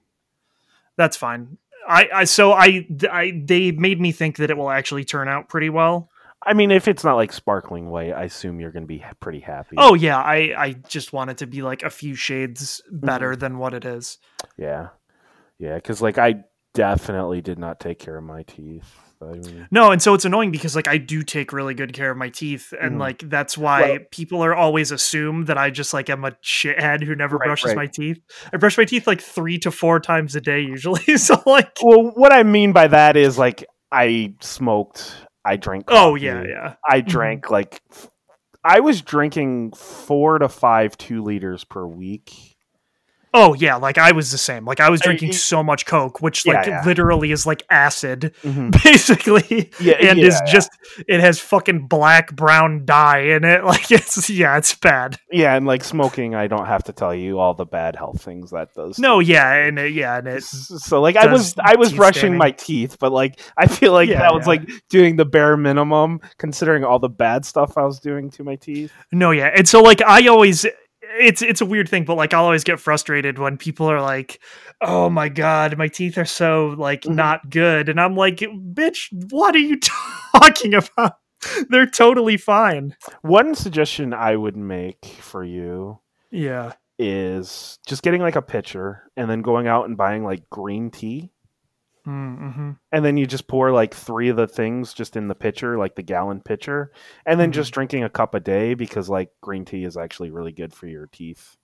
[0.97, 1.57] that's fine.
[1.87, 5.49] I, I so I, I they made me think that it will actually turn out
[5.49, 6.09] pretty well.
[6.45, 9.39] I mean, if it's not like sparkling white, I assume you're going to be pretty
[9.39, 9.75] happy.
[9.79, 13.05] Oh yeah, I I just want it to be like a few shades Mm-hmm.
[13.05, 14.17] better than what it is.
[14.57, 14.89] yeah,
[15.57, 16.43] yeah, because like I
[16.73, 19.12] definitely did not take care of my teeth.
[19.29, 22.11] I mean, No, and so it's annoying because like I do take really good care
[22.11, 22.99] of my teeth, and Mhm.
[22.99, 27.03] like that's why Well- people are always assume that I just like am a shithead
[27.03, 27.75] who never Right, brushes right.
[27.77, 28.19] my teeth.
[28.53, 31.03] I brush my teeth like three to four times a day usually.
[31.17, 35.85] so like, well, what I mean by that is like I smoked, I drank.
[35.89, 36.75] oh yeah, yeah.
[36.89, 37.81] I drank like
[38.63, 42.52] I was drinking four to five two liters per week.
[43.35, 44.63] Oh yeah, like I was the same.
[44.65, 46.83] Like I was I- drinking so much Coke, which like yeah.
[46.85, 48.71] literally is like acid, Mhm.
[48.83, 49.71] basically.
[49.79, 50.69] Yeah, and yeah, is just
[51.07, 53.63] it has fucking black brown dye in it.
[53.73, 55.17] Like it's yeah, it's bad.
[55.31, 58.51] Yeah, and like smoking, I don't have to tell you all the bad health things
[58.51, 58.99] that does.
[58.99, 62.37] No, yeah, and it, yeah, and it so like I was I was brushing staining.
[62.37, 66.21] my teeth, but like I feel like Yeah, that was like doing the bare minimum
[66.37, 68.91] considering all the bad stuff I was doing to my teeth.
[69.11, 69.47] No, yeah.
[69.55, 70.65] And so like I always
[71.19, 74.39] it's it's a weird thing, but like I'll always get frustrated when people are like,
[74.81, 77.15] "Oh my god, my teeth are so like Mhm.
[77.15, 79.79] not good." And I'm like, "Bitch, what are you
[80.35, 81.17] talking about?
[81.69, 85.99] They're totally fine." One suggestion I would make for you
[86.31, 86.73] Yeah.
[86.97, 91.31] is just getting like a pitcher and then going out and buying like green tea.
[92.07, 92.71] Mm-hmm.
[92.91, 95.95] And then you just pour like three of the things just in the pitcher, like
[95.95, 96.91] the gallon pitcher,
[97.25, 97.53] and then Mhm.
[97.53, 100.87] just drinking a cup a day because like green tea is actually really good for
[100.87, 101.55] your teeth.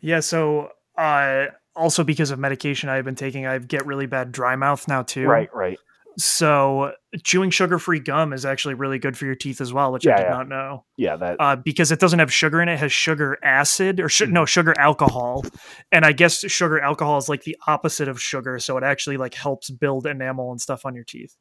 [0.00, 4.56] Yeah, so uh also because of medication I've been taking, I get really bad dry
[4.56, 5.26] mouth now too.
[5.26, 5.78] Right, right.
[6.18, 10.16] So chewing sugar-free gum is actually really good for your teeth as well, which I
[10.16, 10.30] did yeah.
[10.30, 10.84] not know.
[10.96, 14.08] Yeah, that uh, because it doesn't have sugar in it, it has sugar acid or
[14.08, 14.32] Mm-hmm.
[14.32, 15.44] no sugar alcohol,
[15.92, 19.34] and I guess sugar alcohol is like the opposite of sugar, so it actually like
[19.34, 21.36] helps build enamel and stuff on your teeth.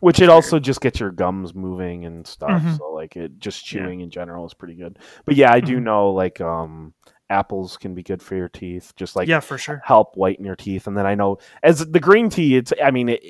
[0.00, 2.62] which it also just gets your gums moving and stuff.
[2.62, 2.76] Mhm.
[2.76, 3.80] So like it just Yeah.
[3.84, 4.98] chewing in general is pretty good.
[5.24, 5.82] But yeah, I do Mhm.
[5.84, 6.92] know like um
[7.30, 9.80] apples can be good for your teeth, just like yeah, for sure.
[9.84, 10.86] help whiten your teeth.
[10.86, 13.22] And then I know as the green tea, it's I mean it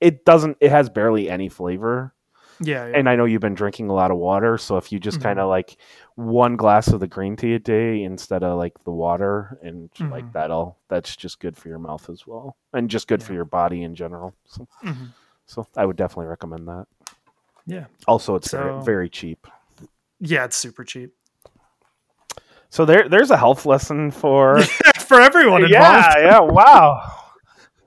[0.00, 2.12] it doesn't it has barely any flavor.
[2.60, 2.96] Yeah, yeah.
[2.98, 5.22] And I know you've been drinking a lot of water, so if you just Mhm.
[5.24, 5.76] kind of like
[6.14, 10.24] one glass of the green tea a day instead of like the water, and like
[10.26, 10.32] Mhm.
[10.34, 13.82] that'll that's just good for your mouth as well, and just good for your body
[13.82, 14.34] in general.
[14.44, 15.08] So, Mhm.
[15.46, 16.86] so I would definitely recommend that.
[17.66, 17.86] Yeah.
[18.06, 19.46] Also, it's So- very, very cheap.
[20.20, 21.12] yeah, it's super cheap
[22.70, 24.60] So there, there's a health lesson for
[25.08, 25.72] for everyone involved.
[25.72, 26.40] yeah, yeah.
[26.40, 27.02] Wow.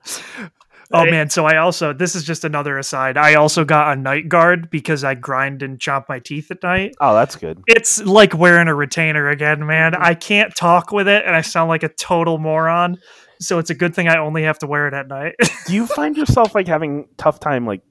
[0.90, 3.16] Oh man, so I also this is just another aside.
[3.18, 6.94] I also got a night guard because I grind and chop my teeth at night.
[7.00, 7.62] Oh, that's good.
[7.66, 9.94] It's like wearing a retainer again, man.
[9.94, 12.96] I can't talk with it and I sound like a total moron.
[13.40, 15.34] So it's a good thing I only have to wear it at night.
[15.66, 17.82] Do you find yourself like having tough time like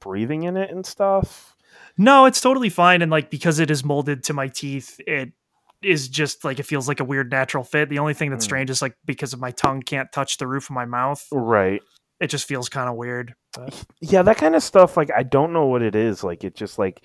[0.00, 1.54] breathing in it and stuff?
[2.00, 5.32] no, it's totally fine and like because it is molded to my teeth, it
[5.82, 7.88] is just like it feels like a weird natural fit.
[7.88, 8.48] The only thing that's Mm.
[8.48, 11.82] strange is like because of my tongue can't touch the roof of my mouth, Right.
[12.20, 13.34] It just feels kind of weird.
[13.54, 14.96] But Yeah, that kind of stuff.
[14.96, 16.22] Like, I don't know what it is.
[16.24, 17.04] Like, it just like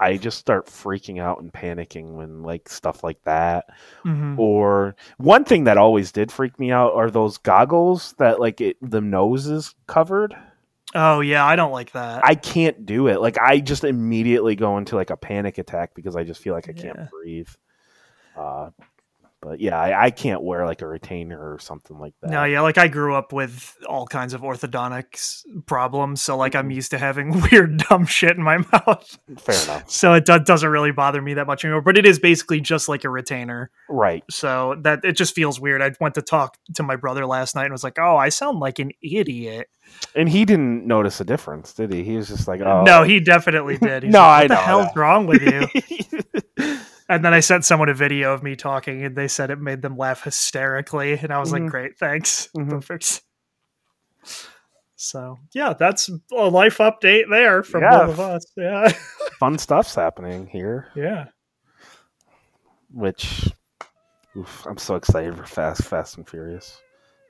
[0.00, 3.66] I just start freaking out and panicking when like stuff like that.
[4.04, 4.36] Mhm.
[4.38, 8.76] Or one thing that always did freak me out are those goggles that like it
[8.82, 10.34] the nose is covered.
[10.96, 12.24] Oh yeah, I don't like that.
[12.24, 13.20] I can't do it.
[13.20, 16.68] Like I just immediately go into like a panic attack because I just feel like
[16.68, 17.06] I can't Yeah.
[17.10, 17.48] breathe.
[18.36, 18.70] Uh,
[19.44, 22.30] but yeah, I, I can't wear like a retainer or something like that.
[22.30, 26.70] No, yeah, like I grew up with all kinds of orthodontics problems, so like I'm
[26.70, 26.74] Mhm.
[26.74, 29.18] used to having weird dumb shit in my mouth.
[29.38, 29.90] Fair enough.
[29.90, 32.88] So it do- doesn't really bother me that much anymore, but it is basically just
[32.88, 33.70] like a retainer.
[33.88, 34.24] Right.
[34.30, 35.82] So that it just feels weird.
[35.82, 38.60] I went to talk to my brother last night and was like, "Oh, I sound
[38.60, 39.68] like an idiot."
[40.16, 42.02] And he didn't notice a difference, did he?
[42.02, 44.02] He was just like, "Oh, No, he definitely did.
[44.04, 45.68] He's No, like, I what the know hell's that." wrong with you?
[47.08, 49.82] And then I sent someone a video of me talking, and they said it made
[49.82, 51.60] them laugh hysterically, and I was Mhm.
[51.62, 52.70] like, "Great, thanks, Mhm.
[52.70, 53.22] perfect."
[54.96, 58.06] So yeah, that's a life update there from Yeah.
[58.06, 58.44] both of us.
[58.56, 58.88] Yeah,
[59.38, 61.26] Fun stuff's happening here, yeah.
[62.92, 63.52] which
[64.36, 66.80] oof, I'm so excited for Fast, Fast and Furious.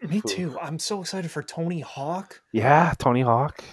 [0.03, 0.59] Me too.
[0.61, 2.43] I'm so excited for Tony Hawk.
[2.53, 3.65] Yeah, Tony Hawk.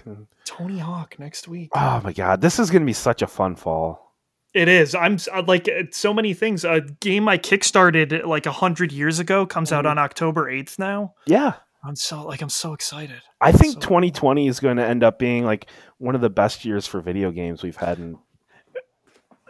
[0.45, 1.69] Tony Hawk next week.
[1.75, 4.10] Oh my god, this is gonna be such a fun fall.
[4.53, 4.93] It is.
[4.95, 5.17] I'm
[5.47, 6.65] like so many things.
[6.65, 9.91] A game I kickstarted like a hundred years ago comes out mm-hmm.
[9.91, 11.13] on October eighth now.
[11.25, 11.53] Yeah,
[11.83, 13.21] I'm so like I'm so excited.
[13.39, 15.67] I think so 2020 is going to end up being like
[15.99, 18.17] one of the best years for video games we've had in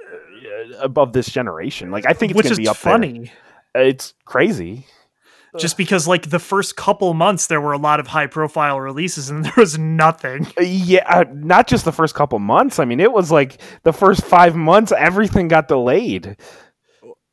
[0.06, 1.90] uh, above this generation.
[1.90, 3.32] Like I think it's going to be up funny.
[3.74, 3.88] There.
[3.88, 4.86] It's crazy.
[5.58, 9.30] Just because like the first couple months there were a lot of high profile releases
[9.30, 10.48] and there was nothing.
[10.58, 12.80] Uh, yeah, uh, not just the first couple months.
[12.80, 16.38] I mean, it was like the first 5 months everything got delayed.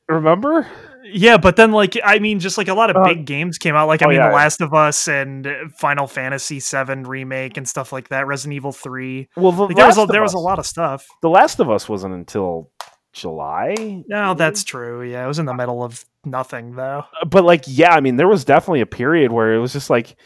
[0.08, 0.66] Remember?
[1.10, 3.74] Yeah, but then like I mean, just like a lot of uh, big games came
[3.74, 3.88] out.
[3.88, 5.46] Like I oh, mean, yeah, The Last of Us and
[5.76, 8.26] Final Fantasy VII remake and stuff like that.
[8.26, 9.28] Resident Evil Three.
[9.36, 11.06] Well, the like, there was a, there was a lot of stuff.
[11.22, 12.70] The Last of Us wasn't until
[13.12, 14.04] July.
[14.06, 15.02] No, that's true.
[15.02, 17.04] Yeah, it was in the middle of nothing though.
[17.20, 19.90] Uh, but like, yeah, I mean, there was definitely a period where it was just
[19.90, 20.16] like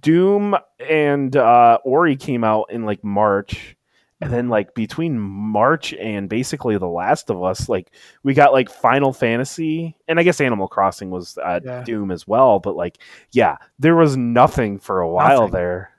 [0.00, 3.76] Doom and uh, Ori came out in like March
[4.20, 7.92] and then like between March and basically The Last of Us, like
[8.24, 11.84] we got like Final Fantasy, and I guess Animal Crossing was uh, yeah.
[11.84, 12.58] Doom as well.
[12.58, 12.98] But like,
[13.30, 15.52] yeah, there was nothing for a while nothing.
[15.52, 15.90] there.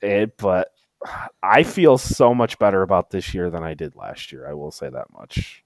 [0.00, 0.72] It, but
[1.42, 4.48] I feel so much better about this year than I did last year.
[4.48, 5.64] I will say that much.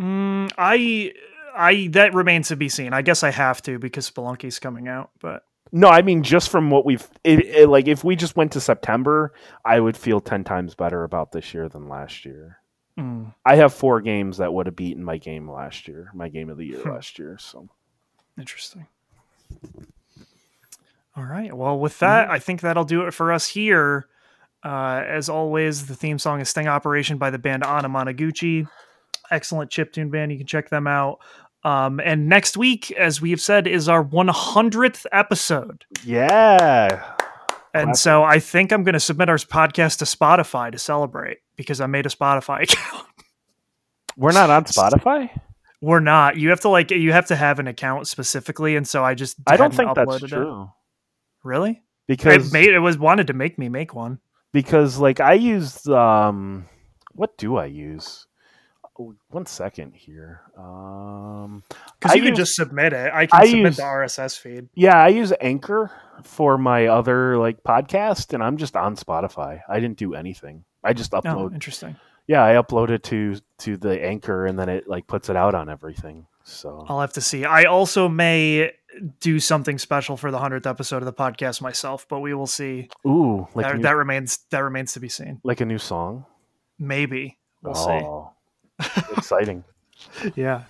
[0.00, 1.12] Mm, I,
[1.54, 2.92] I that remains to be seen.
[2.92, 6.70] I guess I have to because Spelunky's coming out, but no, I mean just from
[6.70, 9.32] what we've it, it, like if we just went to September,
[9.64, 12.58] I would feel ten times better about this year than last year.
[12.98, 13.34] Mm.
[13.44, 16.58] I have four games that would have beaten my game last year, my game of
[16.58, 16.90] the year hmm.
[16.90, 17.38] last year.
[17.38, 17.68] So
[18.38, 18.86] interesting.
[21.16, 21.52] All right.
[21.52, 22.34] Well, with that, mm-hmm.
[22.34, 24.08] I think that'll do it for us here.
[24.64, 28.66] Uh, as always, the theme song is Sting Operation by the band Anamanaguchi.
[29.30, 30.32] Excellent chip tune band.
[30.32, 31.20] You can check them out.
[31.64, 35.86] Um, and next week, as we have said, is our 100th episode.
[36.04, 37.14] Yeah.
[37.72, 38.02] And Classic.
[38.02, 41.86] so I think I'm going to submit our podcast to Spotify to celebrate because I
[41.86, 43.06] made a Spotify account.
[44.16, 45.30] We're not on Spotify?
[45.80, 46.36] We're not.
[46.36, 49.36] You have to like you have to have an account specifically and so I just
[49.46, 50.62] I don't think that's true.
[50.62, 50.68] It.
[51.42, 51.82] Really?
[52.06, 54.18] Because it made it was wanted to make me make one.
[54.52, 56.66] Because like I use um
[57.12, 58.26] what do I use?
[58.96, 60.42] One second here.
[60.56, 61.62] Um,
[62.00, 63.12] because you use, can just submit it.
[63.12, 64.68] I can I submit use, the RSS feed.
[64.74, 65.90] Yeah, I use Anchor
[66.22, 69.60] for my other like podcast, and I'm just on Spotify.
[69.68, 70.64] I didn't do anything.
[70.82, 71.50] I just oh, upload.
[71.50, 71.96] Oh, interesting.
[72.26, 75.54] Yeah, I upload it to to the Anchor, and then it like puts it out
[75.54, 76.26] on everything.
[76.44, 77.44] So I'll have to see.
[77.44, 78.72] I also may
[79.20, 82.88] do something special for the hundredth episode of the podcast myself, but we will see.
[83.06, 85.40] Ooh, like that, new, that remains that remains to be seen.
[85.42, 86.26] Like a new song,
[86.78, 87.38] maybe.
[87.62, 87.86] We'll oh.
[87.86, 88.33] see.
[89.16, 89.64] Exciting.
[90.36, 90.62] yeah.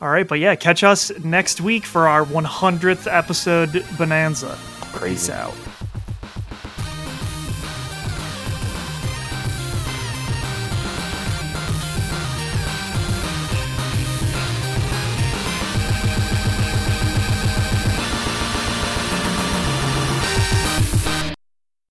[0.00, 4.58] All right, but yeah, catch us next week for our 100th episode bonanza.
[4.92, 5.54] Crazy Peace out.